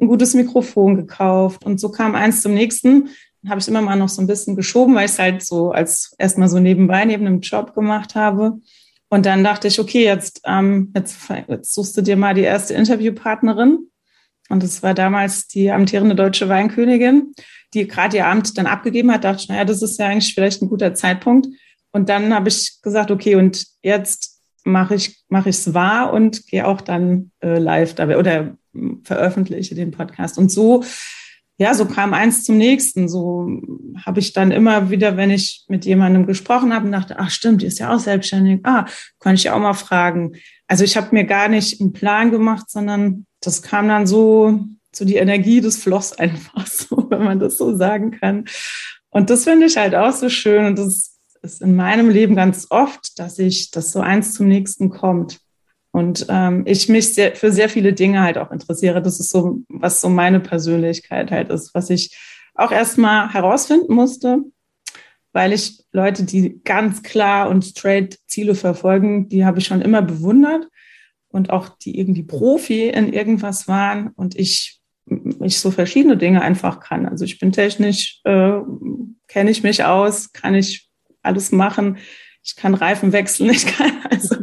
ein 0.00 0.08
gutes 0.08 0.34
Mikrofon 0.34 0.96
gekauft. 0.96 1.64
Und 1.64 1.80
so 1.80 1.90
kam 1.90 2.14
eins 2.14 2.40
zum 2.40 2.54
nächsten. 2.54 3.10
Dann 3.42 3.50
habe 3.50 3.60
ich 3.60 3.68
immer 3.68 3.82
mal 3.82 3.96
noch 3.96 4.08
so 4.08 4.22
ein 4.22 4.26
bisschen 4.26 4.56
geschoben, 4.56 4.94
weil 4.94 5.04
ich 5.04 5.12
es 5.12 5.18
halt 5.18 5.42
so 5.42 5.70
als 5.70 6.14
erstmal 6.18 6.48
so 6.48 6.58
nebenbei, 6.58 7.04
neben 7.04 7.26
einem 7.26 7.40
Job 7.40 7.74
gemacht 7.74 8.14
habe. 8.14 8.58
Und 9.14 9.26
dann 9.26 9.44
dachte 9.44 9.68
ich, 9.68 9.78
okay, 9.78 10.04
jetzt, 10.04 10.40
ähm, 10.44 10.92
jetzt, 10.94 11.16
jetzt 11.48 11.74
suchst 11.74 11.96
du 11.96 12.02
dir 12.02 12.16
mal 12.16 12.34
die 12.34 12.42
erste 12.42 12.74
Interviewpartnerin. 12.74 13.90
Und 14.48 14.62
das 14.62 14.82
war 14.82 14.92
damals 14.92 15.46
die 15.46 15.70
amtierende 15.70 16.14
deutsche 16.14 16.48
Weinkönigin 16.48 17.34
die 17.74 17.88
gerade 17.88 18.16
ihr 18.16 18.26
Amt 18.26 18.56
dann 18.56 18.66
abgegeben 18.66 19.12
hat, 19.12 19.24
dachte 19.24 19.42
ich, 19.42 19.48
naja, 19.48 19.64
das 19.64 19.82
ist 19.82 19.98
ja 19.98 20.06
eigentlich 20.06 20.34
vielleicht 20.34 20.62
ein 20.62 20.68
guter 20.68 20.94
Zeitpunkt. 20.94 21.48
Und 21.90 22.08
dann 22.08 22.32
habe 22.32 22.48
ich 22.48 22.80
gesagt, 22.82 23.10
okay, 23.10 23.34
und 23.34 23.66
jetzt 23.82 24.40
mache 24.64 24.94
ich 24.94 25.22
mache 25.28 25.50
ich 25.50 25.56
es 25.56 25.74
wahr 25.74 26.12
und 26.12 26.46
gehe 26.46 26.66
auch 26.66 26.80
dann 26.80 27.30
äh, 27.40 27.58
live 27.58 27.94
dabei 27.94 28.16
oder 28.16 28.56
veröffentliche 29.02 29.74
den 29.74 29.90
Podcast. 29.90 30.38
Und 30.38 30.50
so, 30.50 30.82
ja, 31.56 31.74
so 31.74 31.86
kam 31.86 32.14
eins 32.14 32.44
zum 32.44 32.56
nächsten. 32.56 33.08
So 33.08 33.48
habe 34.04 34.20
ich 34.20 34.32
dann 34.32 34.50
immer 34.50 34.90
wieder, 34.90 35.16
wenn 35.16 35.30
ich 35.30 35.64
mit 35.68 35.84
jemandem 35.84 36.26
gesprochen 36.26 36.74
habe, 36.74 36.90
dachte, 36.90 37.18
ach 37.18 37.30
stimmt, 37.30 37.62
die 37.62 37.66
ist 37.66 37.78
ja 37.78 37.94
auch 37.94 38.00
selbstständig. 38.00 38.60
Ah, 38.64 38.86
kann 39.20 39.36
ich 39.36 39.44
ja 39.44 39.54
auch 39.54 39.60
mal 39.60 39.74
fragen. 39.74 40.32
Also 40.66 40.84
ich 40.84 40.96
habe 40.96 41.08
mir 41.12 41.24
gar 41.24 41.48
nicht 41.48 41.80
einen 41.80 41.92
Plan 41.92 42.30
gemacht, 42.30 42.70
sondern 42.70 43.26
das 43.40 43.62
kam 43.62 43.88
dann 43.88 44.06
so 44.06 44.64
so 44.96 45.04
die 45.04 45.16
Energie 45.16 45.60
des 45.60 45.76
floss 45.76 46.12
einfach 46.18 46.66
so, 46.66 47.06
wenn 47.10 47.24
man 47.24 47.38
das 47.38 47.56
so 47.56 47.76
sagen 47.76 48.12
kann. 48.12 48.44
Und 49.10 49.30
das 49.30 49.44
finde 49.44 49.66
ich 49.66 49.76
halt 49.76 49.94
auch 49.94 50.12
so 50.12 50.28
schön 50.28 50.66
und 50.66 50.78
das 50.78 51.18
ist 51.42 51.60
in 51.60 51.76
meinem 51.76 52.08
Leben 52.08 52.34
ganz 52.34 52.66
oft, 52.70 53.18
dass 53.18 53.38
ich, 53.38 53.70
dass 53.70 53.92
so 53.92 54.00
eins 54.00 54.32
zum 54.32 54.48
nächsten 54.48 54.88
kommt. 54.88 55.40
Und 55.94 56.26
ähm, 56.28 56.64
ich 56.66 56.88
mich 56.88 57.14
sehr, 57.14 57.36
für 57.36 57.52
sehr 57.52 57.68
viele 57.68 57.92
Dinge 57.92 58.20
halt 58.20 58.36
auch 58.36 58.50
interessiere. 58.50 59.00
Das 59.00 59.20
ist 59.20 59.30
so, 59.30 59.60
was 59.68 60.00
so 60.00 60.08
meine 60.08 60.40
Persönlichkeit 60.40 61.30
halt 61.30 61.50
ist, 61.50 61.72
was 61.72 61.88
ich 61.88 62.18
auch 62.56 62.72
erstmal 62.72 63.32
herausfinden 63.32 63.94
musste, 63.94 64.40
weil 65.32 65.52
ich 65.52 65.84
Leute, 65.92 66.24
die 66.24 66.60
ganz 66.64 67.04
klar 67.04 67.48
und 67.48 67.64
straight 67.64 68.18
Ziele 68.26 68.56
verfolgen, 68.56 69.28
die 69.28 69.44
habe 69.44 69.60
ich 69.60 69.66
schon 69.66 69.82
immer 69.82 70.02
bewundert 70.02 70.66
und 71.28 71.50
auch 71.50 71.68
die 71.68 71.96
irgendwie 71.96 72.24
Profi 72.24 72.88
in 72.88 73.12
irgendwas 73.12 73.68
waren. 73.68 74.08
Und 74.16 74.36
ich 74.36 74.80
ich 75.42 75.60
so 75.60 75.70
verschiedene 75.70 76.16
Dinge 76.16 76.42
einfach 76.42 76.80
kann. 76.80 77.06
Also 77.06 77.24
ich 77.24 77.38
bin 77.38 77.52
technisch, 77.52 78.20
äh, 78.24 78.58
kenne 79.28 79.50
ich 79.50 79.62
mich 79.62 79.84
aus, 79.84 80.32
kann 80.32 80.56
ich 80.56 80.88
alles 81.22 81.52
machen. 81.52 81.98
Ich 82.42 82.56
kann 82.56 82.74
Reifen 82.74 83.12
wechseln, 83.12 83.50
ich 83.52 83.66
kann 83.66 83.92
also 84.10 84.34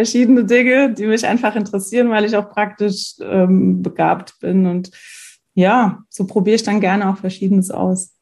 verschiedene 0.00 0.46
Dinge, 0.46 0.94
die 0.94 1.06
mich 1.06 1.26
einfach 1.26 1.54
interessieren, 1.56 2.08
weil 2.08 2.24
ich 2.24 2.34
auch 2.34 2.48
praktisch 2.48 3.16
ähm, 3.20 3.82
begabt 3.82 4.40
bin. 4.40 4.64
Und 4.64 4.90
ja, 5.52 5.98
so 6.08 6.26
probiere 6.26 6.56
ich 6.56 6.62
dann 6.62 6.80
gerne 6.80 7.10
auch 7.10 7.18
Verschiedenes 7.18 7.70
aus. 7.70 8.14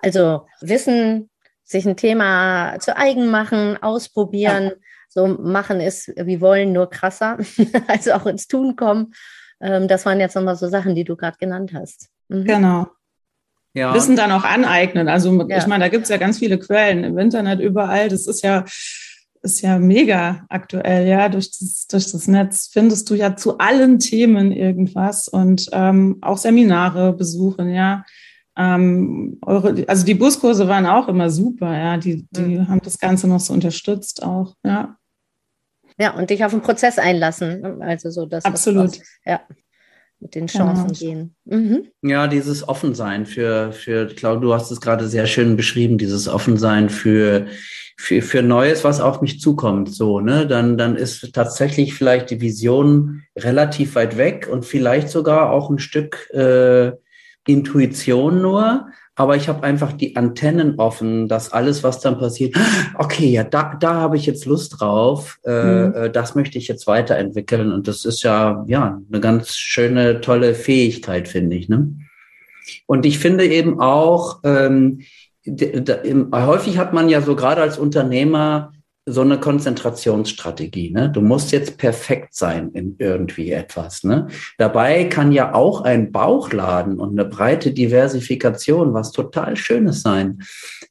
Also 0.00 0.46
Wissen, 0.60 1.30
sich 1.64 1.88
ein 1.88 1.96
Thema 1.96 2.78
zu 2.78 2.94
eigen 2.94 3.28
machen, 3.30 3.82
ausprobieren. 3.82 4.64
Ja. 4.64 4.72
So 5.08 5.26
machen 5.28 5.80
ist, 5.80 6.08
wie 6.14 6.42
wollen, 6.42 6.74
nur 6.74 6.90
krasser. 6.90 7.38
also 7.88 8.12
auch 8.12 8.26
ins 8.26 8.46
Tun 8.46 8.76
kommen. 8.76 9.14
Ähm, 9.62 9.88
das 9.88 10.04
waren 10.04 10.20
jetzt 10.20 10.36
nochmal 10.36 10.56
so 10.56 10.68
Sachen, 10.68 10.94
die 10.94 11.04
du 11.04 11.16
gerade 11.16 11.38
genannt 11.38 11.72
hast. 11.72 12.10
Mhm. 12.28 12.44
Genau. 12.44 12.86
Ja. 13.72 13.94
Wissen 13.94 14.14
dann 14.14 14.30
auch 14.30 14.44
aneignen. 14.44 15.08
Also 15.08 15.32
ja. 15.48 15.56
ich 15.56 15.66
meine, 15.66 15.84
da 15.84 15.88
gibt 15.88 16.02
es 16.04 16.10
ja 16.10 16.18
ganz 16.18 16.38
viele 16.38 16.58
Quellen 16.58 17.02
im 17.02 17.16
Internet 17.16 17.60
überall. 17.60 18.10
Das 18.10 18.26
ist 18.26 18.42
ja, 18.42 18.66
ist 19.46 19.62
ja 19.62 19.78
mega 19.78 20.44
aktuell, 20.48 21.06
ja. 21.06 21.28
Durch 21.28 21.50
das, 21.50 21.86
durch 21.86 22.10
das 22.10 22.28
Netz 22.28 22.68
findest 22.72 23.08
du 23.08 23.14
ja 23.14 23.36
zu 23.36 23.58
allen 23.58 23.98
Themen 23.98 24.52
irgendwas 24.52 25.28
und 25.28 25.68
ähm, 25.72 26.18
auch 26.20 26.38
Seminare 26.38 27.12
besuchen, 27.12 27.72
ja. 27.72 28.04
Ähm, 28.58 29.38
eure, 29.42 29.84
also 29.86 30.04
die 30.04 30.14
Buskurse 30.14 30.66
waren 30.66 30.86
auch 30.86 31.08
immer 31.08 31.30
super, 31.30 31.76
ja. 31.76 31.96
Die, 31.96 32.26
die 32.30 32.58
mhm. 32.58 32.68
haben 32.68 32.80
das 32.82 32.98
Ganze 32.98 33.28
noch 33.28 33.40
so 33.40 33.52
unterstützt 33.52 34.22
auch, 34.22 34.54
ja. 34.64 34.96
Ja, 35.98 36.14
und 36.14 36.28
dich 36.28 36.44
auf 36.44 36.52
den 36.52 36.60
Prozess 36.60 36.98
einlassen. 36.98 37.60
Ne? 37.60 37.78
Also 37.80 38.10
so 38.10 38.26
das. 38.26 38.44
Absolut. 38.44 38.98
ja, 39.24 39.40
mit 40.20 40.34
den 40.34 40.46
Chancen 40.46 40.88
genau. 40.88 40.98
gehen. 40.98 41.34
Mhm. 41.44 41.86
Ja, 42.02 42.26
dieses 42.26 42.68
Offensein 42.68 43.26
für, 43.26 43.72
für, 43.72 44.06
Claudia, 44.06 44.40
du 44.40 44.54
hast 44.54 44.70
es 44.70 44.80
gerade 44.80 45.08
sehr 45.08 45.26
schön 45.26 45.56
beschrieben, 45.56 45.98
dieses 45.98 46.28
Offensein 46.28 46.88
für, 46.88 47.46
für, 47.96 48.20
für 48.22 48.42
Neues, 48.42 48.84
was 48.84 49.00
auf 49.00 49.22
mich 49.22 49.40
zukommt, 49.40 49.92
so, 49.92 50.20
ne, 50.20 50.46
dann, 50.46 50.76
dann 50.76 50.96
ist 50.96 51.32
tatsächlich 51.32 51.94
vielleicht 51.94 52.30
die 52.30 52.40
Vision 52.40 53.22
relativ 53.36 53.94
weit 53.94 54.18
weg 54.18 54.48
und 54.50 54.64
vielleicht 54.64 55.08
sogar 55.08 55.50
auch 55.50 55.70
ein 55.70 55.78
Stück 55.78 56.30
äh, 56.32 56.92
Intuition 57.46 58.42
nur, 58.42 58.88
aber 59.18 59.34
ich 59.34 59.48
habe 59.48 59.62
einfach 59.62 59.92
die 59.92 60.14
Antennen 60.14 60.78
offen, 60.78 61.26
dass 61.26 61.50
alles, 61.50 61.82
was 61.82 62.00
dann 62.00 62.18
passiert, 62.18 62.54
okay, 62.98 63.28
ja, 63.28 63.44
da, 63.44 63.74
da 63.80 63.94
habe 63.94 64.16
ich 64.18 64.26
jetzt 64.26 64.44
Lust 64.44 64.78
drauf, 64.78 65.38
äh, 65.44 65.62
mhm. 65.64 65.94
Äh, 65.94 66.10
das 66.10 66.34
möchte 66.34 66.58
ich 66.58 66.68
jetzt 66.68 66.86
weiterentwickeln. 66.86 67.72
Und 67.72 67.88
das 67.88 68.04
ist 68.04 68.22
ja, 68.22 68.62
ja, 68.68 69.00
eine 69.10 69.20
ganz 69.20 69.56
schöne, 69.56 70.20
tolle 70.20 70.54
Fähigkeit, 70.54 71.28
finde 71.28 71.56
ich. 71.56 71.70
Ne? 71.70 71.96
Und 72.84 73.06
ich 73.06 73.18
finde 73.18 73.46
eben 73.46 73.80
auch, 73.80 74.40
ähm, 74.44 75.00
häufig 75.46 76.78
hat 76.78 76.92
man 76.92 77.08
ja 77.08 77.20
so 77.20 77.36
gerade 77.36 77.62
als 77.62 77.78
Unternehmer 77.78 78.72
so 79.08 79.20
eine 79.20 79.38
Konzentrationsstrategie. 79.38 80.90
Ne? 80.90 81.08
Du 81.08 81.20
musst 81.20 81.52
jetzt 81.52 81.78
perfekt 81.78 82.34
sein 82.34 82.70
in 82.72 82.96
irgendwie 82.98 83.52
etwas. 83.52 84.02
Ne? 84.02 84.26
Dabei 84.58 85.04
kann 85.04 85.30
ja 85.30 85.54
auch 85.54 85.82
ein 85.82 86.10
Bauchladen 86.10 86.98
und 86.98 87.18
eine 87.18 87.28
breite 87.28 87.70
Diversifikation 87.70 88.94
was 88.94 89.12
total 89.12 89.56
Schönes 89.56 90.02
sein. 90.02 90.42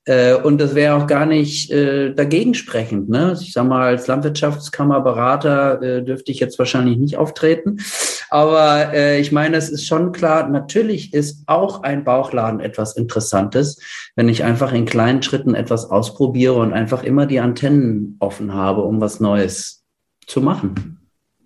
Äh, 0.06 0.36
und 0.36 0.60
das 0.60 0.76
wäre 0.76 0.96
auch 0.96 1.08
gar 1.08 1.26
nicht 1.26 1.72
äh, 1.72 2.14
dagegen 2.14 2.54
sprechend. 2.54 3.10
Ne? 3.10 3.36
Ich 3.40 3.54
sage 3.54 3.68
mal, 3.68 3.88
als 3.88 4.08
Landwirtschaftskammerberater 4.08 5.82
äh, 5.82 6.04
dürfte 6.04 6.32
ich 6.32 6.40
jetzt 6.40 6.60
wahrscheinlich 6.60 6.98
nicht 6.98 7.18
auftreten. 7.18 7.80
Aber 8.30 8.94
äh, 8.94 9.20
ich 9.20 9.32
meine, 9.32 9.58
es 9.58 9.70
ist 9.70 9.88
schon 9.88 10.12
klar, 10.12 10.48
natürlich 10.48 11.14
ist 11.14 11.44
auch 11.48 11.84
ein 11.84 12.04
Bauchladen 12.04 12.60
etwas 12.60 12.96
Interessantes, 12.96 13.80
wenn 14.16 14.30
ich 14.30 14.44
einfach 14.44 14.74
in 14.74 14.86
kleinen 14.86 15.24
Schritten 15.24 15.56
etwas 15.56 15.90
ausprobiere 15.90 16.56
und 16.56 16.74
einfach 16.74 17.04
immer 17.04 17.26
die 17.26 17.40
Antennen 17.40 18.18
offen 18.20 18.54
habe, 18.54 18.84
um 18.84 19.02
was 19.02 19.20
Neues 19.20 19.84
zu 20.28 20.42
machen. 20.42 21.00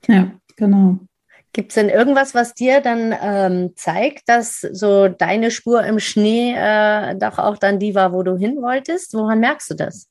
Ja, 0.08 0.32
genau. 0.56 1.00
Gibt 1.52 1.72
es 1.72 1.76
denn 1.76 1.90
irgendwas, 1.90 2.36
was 2.36 2.54
dir 2.54 2.80
dann 2.80 3.16
ähm, 3.22 3.72
zeigt, 3.76 4.30
dass 4.30 4.62
so 4.62 5.08
deine 5.08 5.50
Spur 5.50 5.84
im 5.84 6.00
Schnee 6.00 6.54
äh, 6.56 7.16
doch 7.16 7.40
auch 7.40 7.58
dann 7.58 7.80
die 7.80 7.96
war, 7.96 8.14
wo 8.14 8.22
du 8.22 8.38
hin 8.38 8.58
wolltest? 8.62 9.14
Woran 9.16 9.40
merkst 9.40 9.72
du 9.72 9.74
das? 9.76 10.08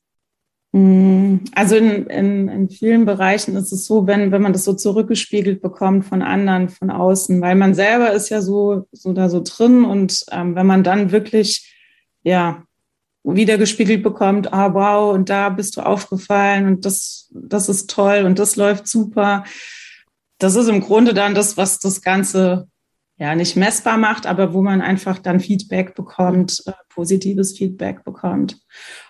Mm, 0.73 1.37
also 1.55 1.77
in, 1.77 2.05
in, 2.07 2.47
in 2.49 2.69
vielen 2.69 3.05
Bereichen 3.05 3.55
ist 3.55 3.71
es 3.71 3.85
so, 3.85 4.05
wenn, 4.05 4.31
wenn 4.31 4.41
man 4.41 4.53
das 4.53 4.65
so 4.65 4.73
zurückgespiegelt 4.73 5.61
bekommt 5.61 6.05
von 6.05 6.21
anderen, 6.21 6.69
von 6.69 6.91
außen, 6.91 7.41
weil 7.41 7.55
man 7.55 7.73
selber 7.73 8.11
ist 8.11 8.29
ja 8.29 8.41
so, 8.41 8.87
so 8.91 9.13
da 9.13 9.29
so 9.29 9.41
drin 9.43 9.85
und 9.85 10.25
ähm, 10.31 10.55
wenn 10.55 10.67
man 10.67 10.83
dann 10.83 11.11
wirklich, 11.11 11.73
ja, 12.21 12.63
wiedergespiegelt 13.23 14.03
bekommt, 14.03 14.53
ah 14.53 14.73
wow, 14.73 15.13
und 15.13 15.29
da 15.29 15.49
bist 15.49 15.77
du 15.77 15.81
aufgefallen 15.81 16.67
und 16.67 16.85
das, 16.85 17.29
das 17.33 17.69
ist 17.69 17.89
toll 17.89 18.23
und 18.25 18.39
das 18.39 18.55
läuft 18.55 18.87
super, 18.87 19.43
das 20.39 20.55
ist 20.55 20.67
im 20.67 20.81
Grunde 20.81 21.13
dann 21.13 21.35
das, 21.35 21.57
was 21.57 21.79
das 21.79 22.01
Ganze 22.01 22.67
ja 23.17 23.35
nicht 23.35 23.55
messbar 23.55 23.97
macht, 23.97 24.25
aber 24.25 24.53
wo 24.53 24.61
man 24.61 24.81
einfach 24.81 25.19
dann 25.19 25.39
Feedback 25.39 25.93
bekommt, 25.93 26.63
äh, 26.65 26.71
positives 26.89 27.57
Feedback 27.57 28.03
bekommt. 28.03 28.59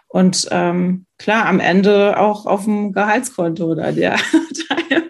Und 0.07 0.47
ähm, 0.49 1.05
klar, 1.19 1.45
am 1.45 1.59
Ende 1.59 2.17
auch 2.19 2.47
auf 2.47 2.65
dem 2.65 2.91
Gehaltskonto 2.91 3.65
oder 3.65 3.91
der 3.93 4.15
Teil 4.15 5.07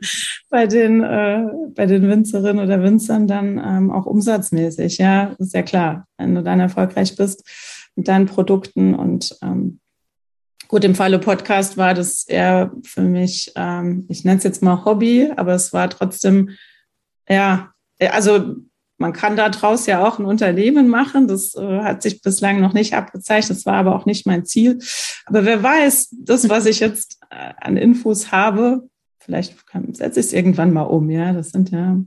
bei 0.49 0.67
den, 0.67 1.01
äh, 1.01 1.45
bei 1.73 1.85
den 1.85 2.07
Winzerinnen 2.09 2.63
oder 2.63 2.83
Winzern 2.83 3.25
dann 3.25 3.57
ähm, 3.65 3.91
auch 3.91 4.05
umsatzmäßig. 4.05 4.97
Ja, 4.97 5.35
ist 5.39 5.53
ja 5.53 5.63
klar, 5.63 6.05
wenn 6.17 6.35
du 6.35 6.43
dann 6.43 6.59
erfolgreich 6.59 7.15
bist 7.15 7.47
mit 7.95 8.09
deinen 8.09 8.25
Produkten 8.25 8.93
und 8.93 9.37
ähm, 9.41 9.79
Gut, 10.69 10.83
im 10.83 10.93
Falle 10.93 11.17
Podcast 11.17 11.77
war 11.77 11.95
das 11.95 12.25
eher 12.25 12.71
für 12.83 13.01
mich, 13.01 13.51
ähm, 13.55 14.05
ich 14.07 14.23
nenne 14.23 14.37
es 14.37 14.43
jetzt 14.43 14.61
mal 14.61 14.85
Hobby, 14.85 15.31
aber 15.35 15.53
es 15.53 15.73
war 15.73 15.89
trotzdem, 15.89 16.51
ja, 17.27 17.73
also 17.99 18.55
man 18.99 19.11
kann 19.11 19.35
daraus 19.35 19.87
ja 19.87 20.07
auch 20.07 20.19
ein 20.19 20.25
Unternehmen 20.25 20.87
machen. 20.87 21.27
Das 21.27 21.55
äh, 21.55 21.79
hat 21.79 22.03
sich 22.03 22.21
bislang 22.21 22.61
noch 22.61 22.73
nicht 22.73 22.93
abgezeichnet. 22.93 23.57
Das 23.57 23.65
war 23.65 23.77
aber 23.77 23.95
auch 23.95 24.05
nicht 24.05 24.27
mein 24.27 24.45
Ziel. 24.45 24.77
Aber 25.25 25.43
wer 25.43 25.63
weiß, 25.63 26.09
das, 26.11 26.49
was 26.49 26.67
ich 26.67 26.81
jetzt 26.81 27.19
äh, 27.31 27.53
an 27.59 27.75
Infos 27.75 28.31
habe, 28.31 28.87
vielleicht 29.17 29.55
setze 29.93 30.19
ich 30.19 30.27
es 30.27 30.33
irgendwann 30.33 30.71
mal 30.71 30.83
um. 30.83 31.09
Ja, 31.09 31.33
das 31.33 31.49
sind 31.49 31.71
ja 31.71 31.97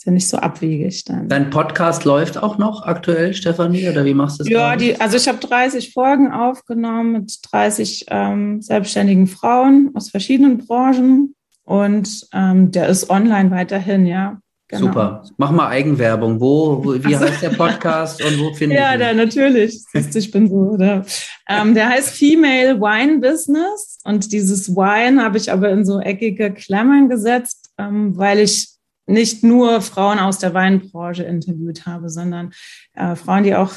ist 0.00 0.06
ja 0.06 0.12
nicht 0.12 0.28
so 0.30 0.38
abwegig 0.38 1.04
dann. 1.04 1.28
Dein 1.28 1.50
Podcast 1.50 2.06
läuft 2.06 2.42
auch 2.42 2.56
noch 2.56 2.86
aktuell, 2.86 3.34
Stefanie, 3.34 3.86
oder 3.86 4.06
wie 4.06 4.14
machst 4.14 4.40
du 4.40 4.44
das? 4.44 4.50
Ja, 4.50 4.74
die, 4.74 4.98
also 4.98 5.18
ich 5.18 5.28
habe 5.28 5.36
30 5.46 5.92
Folgen 5.92 6.32
aufgenommen 6.32 7.12
mit 7.12 7.38
30 7.52 8.06
ähm, 8.08 8.62
selbstständigen 8.62 9.26
Frauen 9.26 9.90
aus 9.92 10.08
verschiedenen 10.08 10.56
Branchen 10.56 11.34
und 11.64 12.26
ähm, 12.32 12.70
der 12.70 12.88
ist 12.88 13.10
online 13.10 13.50
weiterhin, 13.50 14.06
ja. 14.06 14.40
Genau. 14.68 14.86
Super. 14.86 15.24
Mach 15.36 15.50
mal 15.50 15.68
Eigenwerbung. 15.68 16.40
Wo, 16.40 16.82
wo 16.82 16.94
wie 16.94 17.14
also, 17.14 17.26
heißt 17.26 17.42
der 17.42 17.50
Podcast 17.50 18.24
und 18.24 18.40
wo 18.40 18.54
finde 18.54 18.76
ja, 18.76 18.94
ich 18.94 18.94
ihn? 18.94 19.00
Ja, 19.02 19.12
natürlich. 19.12 19.82
Siehst, 19.92 20.16
ich 20.16 20.30
bin 20.30 20.48
so, 20.48 20.54
oder? 20.54 21.04
Ähm, 21.46 21.74
der 21.74 21.90
heißt 21.90 22.16
Female 22.16 22.80
Wine 22.80 23.18
Business 23.18 23.98
und 24.04 24.32
dieses 24.32 24.74
Wine 24.74 25.22
habe 25.22 25.36
ich 25.36 25.52
aber 25.52 25.68
in 25.68 25.84
so 25.84 26.00
eckige 26.00 26.54
Klammern 26.54 27.10
gesetzt, 27.10 27.68
ähm, 27.76 28.16
weil 28.16 28.38
ich 28.38 28.79
nicht 29.06 29.42
nur 29.42 29.80
Frauen 29.80 30.18
aus 30.18 30.38
der 30.38 30.54
Weinbranche 30.54 31.24
interviewt 31.24 31.86
habe, 31.86 32.08
sondern 32.08 32.52
äh, 32.94 33.16
Frauen, 33.16 33.42
die 33.42 33.54
auch 33.54 33.72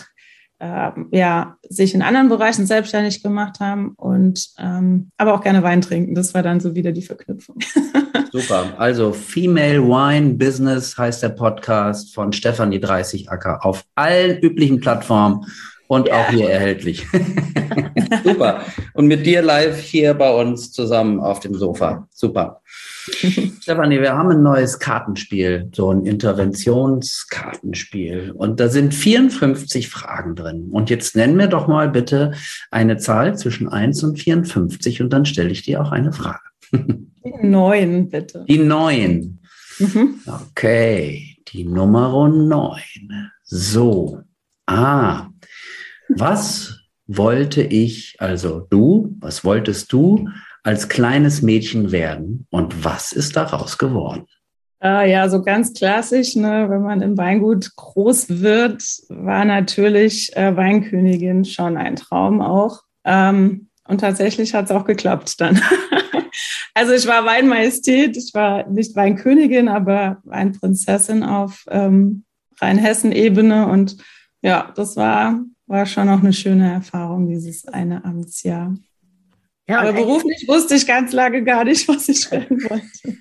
äh, 0.59 0.91
ja, 1.11 1.57
sich 1.67 1.93
in 1.93 2.01
anderen 2.01 2.29
Bereichen 2.29 2.65
selbstständig 2.65 3.21
gemacht 3.21 3.59
haben 3.59 3.93
und 3.97 4.49
ähm, 4.57 5.11
aber 5.17 5.33
auch 5.33 5.41
gerne 5.41 5.61
Wein 5.63 5.81
trinken. 5.81 6.15
Das 6.15 6.33
war 6.33 6.41
dann 6.41 6.59
so 6.59 6.73
wieder 6.75 6.91
die 6.91 7.01
Verknüpfung. 7.01 7.57
Super. 8.31 8.73
Also 8.77 9.11
Female 9.11 9.83
Wine 9.83 10.35
Business 10.35 10.97
heißt 10.97 11.21
der 11.21 11.29
Podcast 11.29 12.15
von 12.15 12.31
Stefanie 12.31 12.79
30 12.79 13.29
Acker 13.29 13.65
auf 13.65 13.83
allen 13.95 14.39
üblichen 14.39 14.79
Plattformen 14.79 15.45
und 15.87 16.07
ja. 16.07 16.21
auch 16.21 16.29
hier 16.29 16.49
erhältlich. 16.49 17.05
Super. 18.23 18.61
Und 18.93 19.07
mit 19.07 19.25
dir 19.25 19.41
live 19.41 19.79
hier 19.79 20.13
bei 20.13 20.33
uns 20.33 20.71
zusammen 20.71 21.19
auf 21.19 21.41
dem 21.41 21.55
Sofa. 21.55 22.07
Super. 22.09 22.61
Stefanie, 23.61 23.99
wir 23.99 24.13
haben 24.13 24.31
ein 24.31 24.43
neues 24.43 24.79
Kartenspiel, 24.79 25.69
so 25.73 25.91
ein 25.91 26.05
Interventionskartenspiel. 26.05 28.31
Und 28.31 28.61
da 28.61 28.69
sind 28.69 28.93
54 28.93 29.89
Fragen 29.89 30.35
drin. 30.35 30.69
Und 30.71 30.89
jetzt 30.89 31.13
nenn 31.15 31.35
mir 31.35 31.47
doch 31.47 31.67
mal 31.67 31.89
bitte 31.89 32.31
eine 32.71 32.97
Zahl 32.97 33.37
zwischen 33.37 33.67
1 33.67 34.03
und 34.03 34.19
54 34.19 35.01
und 35.01 35.11
dann 35.11 35.25
stelle 35.25 35.49
ich 35.49 35.63
dir 35.63 35.81
auch 35.81 35.91
eine 35.91 36.13
Frage. 36.13 36.39
Die 36.71 37.09
9, 37.41 38.09
bitte. 38.09 38.45
Die 38.47 38.59
9. 38.59 39.39
Mhm. 39.79 40.19
Okay, 40.25 41.35
die 41.49 41.65
Nummer 41.65 42.29
9. 42.29 42.79
So. 43.43 44.21
Ah, 44.65 45.27
was 46.07 46.79
wollte 47.05 47.61
ich, 47.61 48.15
also 48.19 48.65
du, 48.69 49.13
was 49.19 49.43
wolltest 49.43 49.91
du 49.91 50.29
als 50.63 50.89
kleines 50.89 51.41
Mädchen 51.41 51.91
werden 51.91 52.47
und 52.49 52.83
was 52.83 53.11
ist 53.11 53.35
daraus 53.35 53.77
geworden? 53.77 54.25
Ah, 54.79 55.05
ja, 55.05 55.29
so 55.29 55.41
ganz 55.41 55.73
klassisch, 55.73 56.35
ne, 56.35 56.65
wenn 56.69 56.81
man 56.81 57.01
im 57.01 57.17
Weingut 57.17 57.73
groß 57.77 58.41
wird, 58.41 58.83
war 59.07 59.45
natürlich 59.45 60.35
äh, 60.35 60.57
Weinkönigin 60.57 61.45
schon 61.45 61.77
ein 61.77 61.95
Traum 61.95 62.41
auch. 62.41 62.81
Ähm, 63.05 63.69
und 63.87 64.01
tatsächlich 64.01 64.53
hat 64.53 64.65
es 64.65 64.71
auch 64.71 64.83
geklappt 64.83 65.39
dann. 65.39 65.61
also 66.73 66.91
ich 66.91 67.07
war 67.07 67.25
Weinmajestät, 67.25 68.17
ich 68.17 68.33
war 68.33 68.69
nicht 68.69 68.93
Weinkönigin, 68.95 69.69
aber 69.69 70.21
Weinprinzessin 70.25 71.23
auf 71.23 71.63
ähm, 71.69 72.25
Rheinhessen-Ebene. 72.59 73.67
Und 73.67 73.97
ja, 74.41 74.73
das 74.75 74.97
war, 74.97 75.39
war 75.65 75.85
schon 75.85 76.09
auch 76.09 76.19
eine 76.19 76.33
schöne 76.33 76.73
Erfahrung, 76.73 77.29
dieses 77.29 77.67
eine 77.67 78.03
Amtsjahr. 78.03 78.75
Ja, 79.67 79.79
Aber 79.79 79.93
beruflich 79.93 80.45
wusste 80.47 80.75
ich 80.75 80.85
ganz 80.85 81.13
lange 81.13 81.43
gar 81.43 81.63
nicht, 81.63 81.87
was 81.87 82.09
ich 82.09 82.29
werden 82.31 82.61
wollte. 82.63 83.17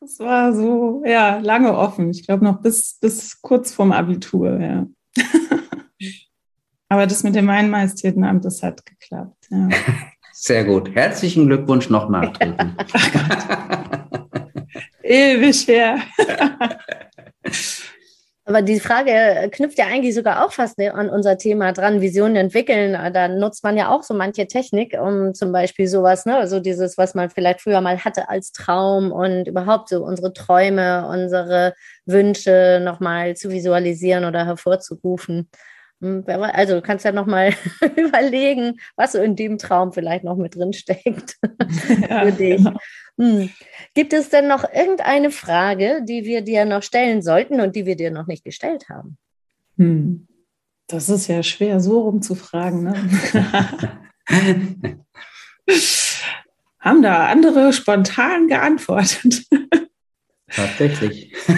Das 0.00 0.18
war 0.18 0.52
so, 0.54 1.02
ja, 1.06 1.38
lange 1.38 1.76
offen. 1.76 2.10
Ich 2.10 2.26
glaube 2.26 2.44
noch 2.44 2.60
bis, 2.60 2.98
bis 3.00 3.40
kurz 3.40 3.72
vorm 3.72 3.92
Abitur, 3.92 4.60
ja. 4.60 4.86
Aber 6.88 7.06
das 7.06 7.24
mit 7.24 7.34
dem 7.34 7.46
Weinmeistertenamt, 7.46 8.44
das 8.44 8.62
hat 8.62 8.84
geklappt. 8.86 9.48
Ja. 9.50 9.68
Sehr 10.32 10.64
gut. 10.64 10.94
Herzlichen 10.94 11.46
Glückwunsch 11.46 11.88
noch 11.88 12.08
nachträglich. 12.08 12.68
Ewig 15.02 15.66
her. 15.66 15.98
Aber 18.46 18.60
die 18.60 18.78
Frage 18.78 19.48
knüpft 19.50 19.78
ja 19.78 19.86
eigentlich 19.86 20.14
sogar 20.14 20.44
auch 20.44 20.52
fast 20.52 20.76
ne, 20.76 20.92
an 20.92 21.08
unser 21.08 21.38
Thema 21.38 21.72
dran, 21.72 22.02
Visionen 22.02 22.36
entwickeln. 22.36 22.92
Da 23.12 23.28
nutzt 23.28 23.64
man 23.64 23.78
ja 23.78 23.88
auch 23.88 24.02
so 24.02 24.12
manche 24.12 24.46
Technik, 24.46 24.94
um 25.00 25.32
zum 25.32 25.50
Beispiel 25.50 25.86
sowas, 25.86 26.26
ne, 26.26 26.46
so 26.46 26.60
dieses, 26.60 26.98
was 26.98 27.14
man 27.14 27.30
vielleicht 27.30 27.62
früher 27.62 27.80
mal 27.80 28.04
hatte 28.04 28.28
als 28.28 28.52
Traum 28.52 29.12
und 29.12 29.48
überhaupt 29.48 29.88
so 29.88 30.04
unsere 30.04 30.34
Träume, 30.34 31.08
unsere 31.08 31.74
Wünsche 32.04 32.80
nochmal 32.82 33.34
zu 33.34 33.50
visualisieren 33.50 34.26
oder 34.26 34.44
hervorzurufen. 34.44 35.48
Hm, 36.02 36.24
also 36.26 36.74
du 36.74 36.82
kannst 36.82 37.06
ja 37.06 37.12
nochmal 37.12 37.54
überlegen, 37.96 38.78
was 38.96 39.12
so 39.12 39.22
in 39.22 39.36
dem 39.36 39.56
Traum 39.56 39.92
vielleicht 39.92 40.24
noch 40.24 40.36
mit 40.36 40.54
drin 40.54 40.74
steckt 40.74 41.36
ja, 42.10 42.26
für 42.26 42.32
dich. 42.32 42.56
Genau. 42.58 42.76
Hm. 43.18 43.50
Gibt 43.94 44.12
es 44.12 44.28
denn 44.30 44.48
noch 44.48 44.64
irgendeine 44.64 45.30
Frage, 45.30 46.02
die 46.04 46.24
wir 46.24 46.42
dir 46.42 46.64
noch 46.64 46.82
stellen 46.82 47.22
sollten 47.22 47.60
und 47.60 47.76
die 47.76 47.86
wir 47.86 47.96
dir 47.96 48.10
noch 48.10 48.26
nicht 48.26 48.44
gestellt 48.44 48.88
haben? 48.88 49.16
Hm. 49.76 50.26
Das 50.86 51.08
ist 51.08 51.28
ja 51.28 51.42
schwer, 51.42 51.80
so 51.80 52.00
rumzufragen. 52.00 52.82
Ne? 52.82 52.94
Haben 56.78 57.02
da 57.02 57.28
andere 57.28 57.72
spontan 57.72 58.48
geantwortet? 58.48 59.46
Tatsächlich. 60.48 61.34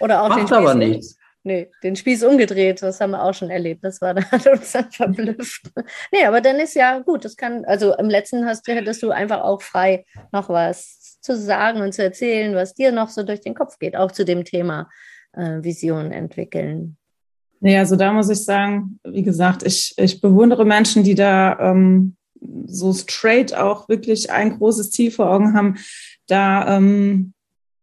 Oder 0.00 0.22
auch 0.22 0.30
Macht 0.30 0.52
aber 0.52 0.74
nichts. 0.74 1.18
Nee, 1.46 1.70
den 1.82 1.94
Spieß 1.94 2.24
umgedreht, 2.24 2.82
das 2.82 3.02
haben 3.02 3.10
wir 3.10 3.22
auch 3.22 3.34
schon 3.34 3.50
erlebt. 3.50 3.84
Das 3.84 4.00
war, 4.00 4.14
hat 4.30 4.46
uns 4.46 4.72
dann 4.72 4.90
verblüfft. 4.90 5.70
Nee, 6.10 6.24
aber 6.24 6.40
dann 6.40 6.58
ist 6.58 6.74
ja 6.74 7.00
gut, 7.00 7.24
das 7.26 7.36
kann, 7.36 7.66
also 7.66 7.94
im 7.94 8.08
letzten 8.08 8.46
hast, 8.46 8.66
hättest 8.66 9.02
du 9.02 9.10
einfach 9.10 9.42
auch 9.42 9.60
frei 9.60 10.06
noch 10.32 10.48
was 10.48 11.18
zu 11.20 11.36
sagen 11.36 11.82
und 11.82 11.92
zu 11.92 12.02
erzählen, 12.02 12.54
was 12.54 12.72
dir 12.72 12.92
noch 12.92 13.10
so 13.10 13.22
durch 13.22 13.42
den 13.42 13.54
Kopf 13.54 13.78
geht, 13.78 13.94
auch 13.94 14.10
zu 14.10 14.24
dem 14.24 14.44
Thema 14.44 14.88
äh, 15.34 15.62
Vision 15.62 16.12
entwickeln. 16.12 16.96
Nee, 17.60 17.78
also 17.78 17.96
da 17.96 18.12
muss 18.12 18.30
ich 18.30 18.42
sagen, 18.42 18.98
wie 19.04 19.22
gesagt, 19.22 19.62
ich, 19.64 19.92
ich 19.98 20.22
bewundere 20.22 20.64
Menschen, 20.64 21.04
die 21.04 21.14
da 21.14 21.58
ähm, 21.60 22.16
so 22.66 22.94
straight 22.94 23.54
auch 23.54 23.88
wirklich 23.88 24.30
ein 24.30 24.56
großes 24.56 24.90
Ziel 24.90 25.10
vor 25.10 25.30
Augen 25.30 25.54
haben. 25.54 25.76
Da 26.26 26.76
ähm, 26.76 27.33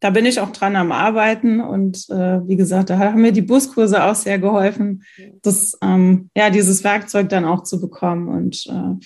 da 0.01 0.09
bin 0.09 0.25
ich 0.25 0.39
auch 0.41 0.49
dran 0.49 0.75
am 0.75 0.91
Arbeiten 0.91 1.61
und 1.61 2.09
äh, 2.09 2.45
wie 2.47 2.57
gesagt, 2.57 2.89
da 2.89 2.97
haben 2.97 3.21
mir 3.21 3.31
die 3.31 3.43
Buskurse 3.43 4.03
auch 4.03 4.15
sehr 4.15 4.39
geholfen, 4.39 5.03
das, 5.41 5.77
ähm, 5.81 6.29
ja, 6.35 6.49
dieses 6.49 6.83
Werkzeug 6.83 7.29
dann 7.29 7.45
auch 7.45 7.63
zu 7.63 7.79
bekommen. 7.79 8.27
Und 8.27 8.65
äh, 8.67 9.05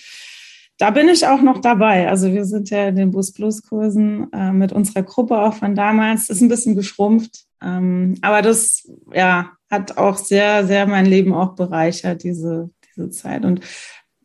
da 0.78 0.90
bin 0.90 1.08
ich 1.08 1.26
auch 1.26 1.42
noch 1.42 1.60
dabei. 1.60 2.08
Also 2.08 2.32
wir 2.32 2.46
sind 2.46 2.70
ja 2.70 2.88
in 2.88 2.96
den 2.96 3.10
Bus 3.10 3.32
Plus 3.32 3.62
Kursen 3.62 4.32
äh, 4.32 4.52
mit 4.52 4.72
unserer 4.72 5.02
Gruppe 5.02 5.38
auch 5.38 5.54
von 5.54 5.74
damals. 5.74 6.30
Ist 6.30 6.40
ein 6.40 6.48
bisschen 6.48 6.74
geschrumpft, 6.74 7.44
ähm, 7.62 8.16
aber 8.22 8.42
das 8.42 8.90
ja 9.12 9.52
hat 9.70 9.98
auch 9.98 10.16
sehr, 10.16 10.66
sehr 10.66 10.86
mein 10.86 11.06
Leben 11.06 11.34
auch 11.34 11.54
bereichert 11.54 12.22
diese 12.22 12.70
diese 12.96 13.10
Zeit. 13.10 13.44
Und 13.44 13.60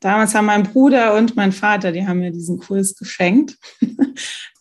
damals 0.01 0.35
haben 0.35 0.45
mein 0.45 0.63
Bruder 0.63 1.15
und 1.15 1.37
mein 1.37 1.53
Vater, 1.53 1.93
die 1.93 2.05
haben 2.05 2.19
mir 2.19 2.31
diesen 2.31 2.59
Kurs 2.59 2.95
geschenkt, 2.95 3.57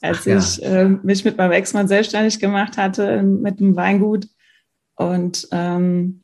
als 0.00 0.24
ja. 0.26 0.38
ich 0.38 0.62
äh, 0.62 0.84
mich 0.84 1.24
mit 1.24 1.36
meinem 1.36 1.52
Ex-Mann 1.52 1.88
selbstständig 1.88 2.38
gemacht 2.38 2.76
hatte 2.76 3.22
mit 3.22 3.58
dem 3.58 3.74
Weingut. 3.74 4.28
Und 4.94 5.48
ähm, 5.50 6.22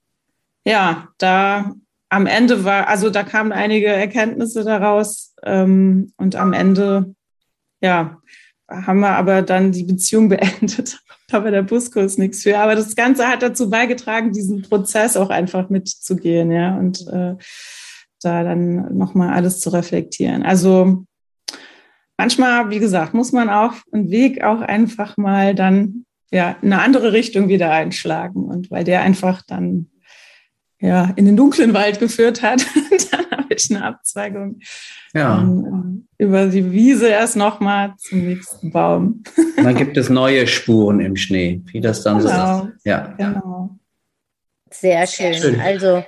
ja, 0.64 1.09
da 1.18 1.74
am 2.09 2.26
Ende 2.26 2.64
war, 2.64 2.88
also 2.88 3.11
da 3.11 3.24
kamen 3.24 3.52
einige 3.52 3.88
Erkenntnisse 3.88 4.62
daraus 4.64 5.35
ähm, 5.42 6.12
und 6.18 6.37
am 6.37 6.52
Ende, 6.52 7.14
ja, 7.81 8.20
haben 8.68 9.00
wir 9.00 9.16
aber 9.16 9.42
dann 9.42 9.72
die 9.72 9.85
Beziehung 9.85 10.29
beendet. 10.29 11.00
Da 11.29 11.42
war 11.42 11.50
der 11.50 11.62
Buskurs 11.62 12.18
nichts 12.18 12.42
für. 12.42 12.59
Aber 12.59 12.74
das 12.76 12.94
Ganze 12.94 13.26
hat 13.26 13.42
dazu 13.42 13.70
beigetragen, 13.70 14.33
diesen 14.33 14.62
Prozess 14.62 15.16
auch 15.16 15.31
einfach 15.31 15.70
mitzugehen, 15.70 16.52
ja, 16.52 16.76
und 16.76 17.05
äh, 17.09 17.35
da 18.20 18.42
dann 18.42 18.96
nochmal 18.96 19.33
alles 19.33 19.61
zu 19.61 19.70
reflektieren. 19.70 20.42
Also 20.42 21.05
manchmal, 22.16 22.70
wie 22.70 22.79
gesagt, 22.79 23.14
muss 23.14 23.33
man 23.33 23.50
auch 23.50 23.74
einen 23.92 24.11
Weg 24.11 24.42
auch 24.42 24.61
einfach 24.61 25.16
mal 25.16 25.55
dann 25.55 26.05
ja 26.31 26.57
in 26.62 26.72
eine 26.72 26.83
andere 26.83 27.12
Richtung 27.12 27.48
wieder 27.48 27.70
einschlagen 27.70 28.44
und 28.44 28.70
weil 28.70 28.85
der 28.85 29.02
einfach 29.02 29.42
dann 29.46 29.90
ja, 30.79 31.12
in 31.16 31.24
den 31.24 31.37
dunklen 31.37 31.72
Wald 31.72 32.00
geführt 32.00 32.42
hat. 32.42 32.66
dann 33.11 33.31
habe 33.31 33.55
ich 33.55 33.70
eine 33.70 33.85
Abzweigung 33.85 34.61
ja. 35.14 35.38
ähm, 35.40 36.07
über 36.18 36.46
die 36.46 36.70
Wiese 36.70 37.09
erst 37.09 37.37
nochmal 37.37 37.94
zum 37.96 38.26
nächsten 38.26 38.70
Baum. 38.70 39.22
dann 39.57 39.74
gibt 39.74 39.96
es 39.96 40.11
neue 40.11 40.46
Spuren 40.46 41.00
im 41.00 41.16
Schnee, 41.16 41.62
wie 41.66 41.81
das 41.81 42.02
dann 42.02 42.18
genau. 42.18 42.61
so 42.61 42.68
ist. 42.68 42.85
Ja, 42.85 43.14
genau. 43.16 43.79
Sehr 44.70 45.07
schön. 45.07 45.33
Sehr 45.35 45.52
schön. 45.52 45.61
Also 45.61 46.05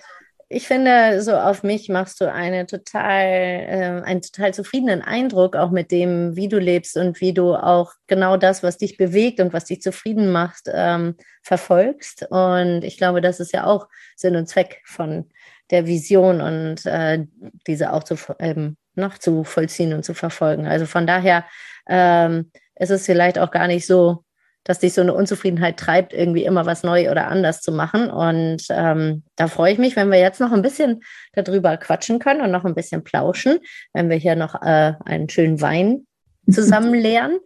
ich 0.51 0.67
finde, 0.67 1.21
so 1.21 1.37
auf 1.37 1.63
mich 1.63 1.91
machst 1.91 2.21
du 2.21 2.33
eine 2.33 2.67
total, 2.67 3.23
äh, 3.23 4.03
einen 4.05 4.23
total 4.23 4.55
zufriedenen 4.55 5.03
Eindruck, 5.03 5.57
auch 5.57 5.71
mit 5.71 5.91
dem, 5.91 6.37
wie 6.37 6.49
du 6.49 6.59
lebst 6.59 6.97
und 6.97 7.21
wie 7.21 7.35
du 7.35 7.55
auch 7.55 7.93
genau 8.07 8.39
das, 8.39 8.63
was 8.63 8.79
dich 8.79 8.97
bewegt 8.97 9.41
und 9.41 9.53
was 9.53 9.67
dich 9.67 9.83
zufrieden 9.83 10.33
macht, 10.33 10.63
ähm, 10.73 11.17
verfolgst. 11.43 12.27
Und 12.31 12.83
ich 12.83 12.97
glaube, 12.97 13.21
das 13.21 13.41
ist 13.41 13.53
ja 13.53 13.65
auch 13.65 13.89
Sinn 14.17 14.37
und 14.37 14.49
Zweck 14.49 14.81
von 14.87 15.31
der 15.71 15.87
Vision 15.87 16.41
und 16.41 16.87
äh, 16.87 17.27
diese 17.67 17.93
auch 17.93 18.05
zu, 18.05 18.17
ähm, 18.39 18.79
noch 18.95 19.19
zu 19.19 19.45
vollziehen 19.45 19.93
und 19.93 20.05
zu 20.05 20.15
verfolgen. 20.15 20.67
Also 20.67 20.87
von 20.87 21.07
daher 21.07 21.45
ähm, 21.87 22.51
ist 22.75 22.91
es 22.91 23.05
vielleicht 23.05 23.39
auch 23.39 23.51
gar 23.51 23.67
nicht 23.67 23.87
so 23.87 24.25
dass 24.69 24.79
dich 24.81 24.93
so 24.93 25.01
eine 25.01 25.15
Unzufriedenheit 25.15 25.79
treibt, 25.79 26.13
irgendwie 26.13 26.45
immer 26.45 26.67
was 26.67 26.83
neu 26.83 27.11
oder 27.11 27.29
anders 27.29 27.63
zu 27.63 27.73
machen. 27.73 28.11
Und 28.11 28.65
ähm, 28.69 29.23
da 29.35 29.49
freue 29.49 29.73
ich 29.73 29.79
mich, 29.79 29.97
wenn 29.97 30.11
wir 30.11 30.21
jetzt 30.21 30.41
noch 30.41 30.53
ein 30.53 30.61
bisschen 30.61 31.01
darüber 31.33 31.79
quatschen 31.79 32.19
können 32.19 32.43
und 32.43 32.51
noch 32.51 32.67
ein 32.67 32.75
bisschen 32.75 33.03
plauschen, 33.03 33.61
wenn 33.95 34.11
wir 34.11 34.19
hier 34.19 34.37
noch 34.37 34.55
äh, 34.61 34.93
einen 35.07 35.31
schönen 35.31 35.63
Wein 35.63 36.07
zusammen 36.51 36.93
leeren. 36.93 37.39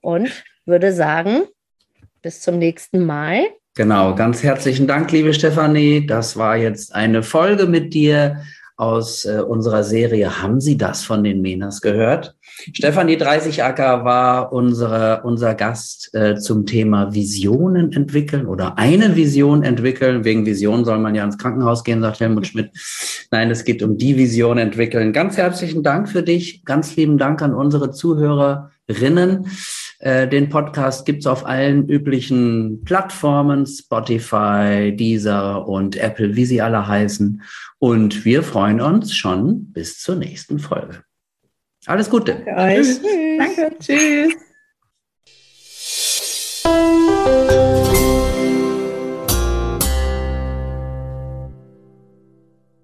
Und 0.00 0.44
würde 0.64 0.92
sagen, 0.92 1.42
bis 2.22 2.40
zum 2.40 2.58
nächsten 2.58 3.04
Mal. 3.04 3.44
Genau, 3.74 4.14
ganz 4.14 4.42
herzlichen 4.42 4.86
Dank, 4.86 5.12
liebe 5.12 5.34
Stefanie. 5.34 6.06
Das 6.06 6.38
war 6.38 6.56
jetzt 6.56 6.94
eine 6.94 7.22
Folge 7.22 7.66
mit 7.66 7.92
dir 7.92 8.42
aus 8.76 9.24
äh, 9.24 9.40
unserer 9.40 9.84
Serie 9.84 10.42
Haben 10.42 10.60
Sie 10.60 10.76
das 10.76 11.04
von 11.04 11.22
den 11.22 11.40
Menas 11.40 11.80
gehört? 11.80 12.34
Stefanie 12.72 13.16
30 13.16 13.62
Acker 13.62 14.04
war 14.04 14.52
unsere, 14.52 15.22
unser 15.22 15.54
Gast 15.54 16.14
äh, 16.14 16.36
zum 16.36 16.66
Thema 16.66 17.14
Visionen 17.14 17.92
entwickeln 17.92 18.46
oder 18.46 18.76
eine 18.78 19.14
Vision 19.16 19.62
entwickeln. 19.62 20.24
Wegen 20.24 20.44
Vision 20.44 20.84
soll 20.84 20.98
man 20.98 21.14
ja 21.14 21.24
ins 21.24 21.38
Krankenhaus 21.38 21.84
gehen, 21.84 22.00
sagt 22.00 22.20
Helmut 22.20 22.46
Schmidt. 22.46 22.70
Nein, 23.30 23.50
es 23.50 23.64
geht 23.64 23.82
um 23.82 23.96
die 23.96 24.16
Vision 24.16 24.58
entwickeln. 24.58 25.12
Ganz 25.12 25.36
herzlichen 25.36 25.82
Dank 25.82 26.08
für 26.08 26.22
dich. 26.22 26.64
Ganz 26.64 26.96
lieben 26.96 27.18
Dank 27.18 27.42
an 27.42 27.54
unsere 27.54 27.90
Zuhörerinnen. 27.92 29.46
Äh, 30.00 30.28
den 30.28 30.48
Podcast 30.48 31.06
gibt's 31.06 31.26
auf 31.26 31.46
allen 31.46 31.88
üblichen 31.88 32.82
Plattformen, 32.84 33.66
Spotify, 33.66 34.94
Deezer 34.94 35.66
und 35.66 35.96
Apple, 35.96 36.36
wie 36.36 36.44
sie 36.44 36.60
alle 36.60 36.86
heißen. 36.86 37.42
Und 37.78 38.24
wir 38.24 38.42
freuen 38.42 38.80
uns 38.80 39.14
schon 39.14 39.72
bis 39.72 39.98
zur 39.98 40.16
nächsten 40.16 40.58
Folge. 40.58 41.02
Alles 41.86 42.08
Gute. 42.08 42.42
Danke 42.44 42.56
euch. 42.56 42.86
Tschüss. 42.86 43.00
Danke. 43.38 43.76
Tschüss. 43.78 44.34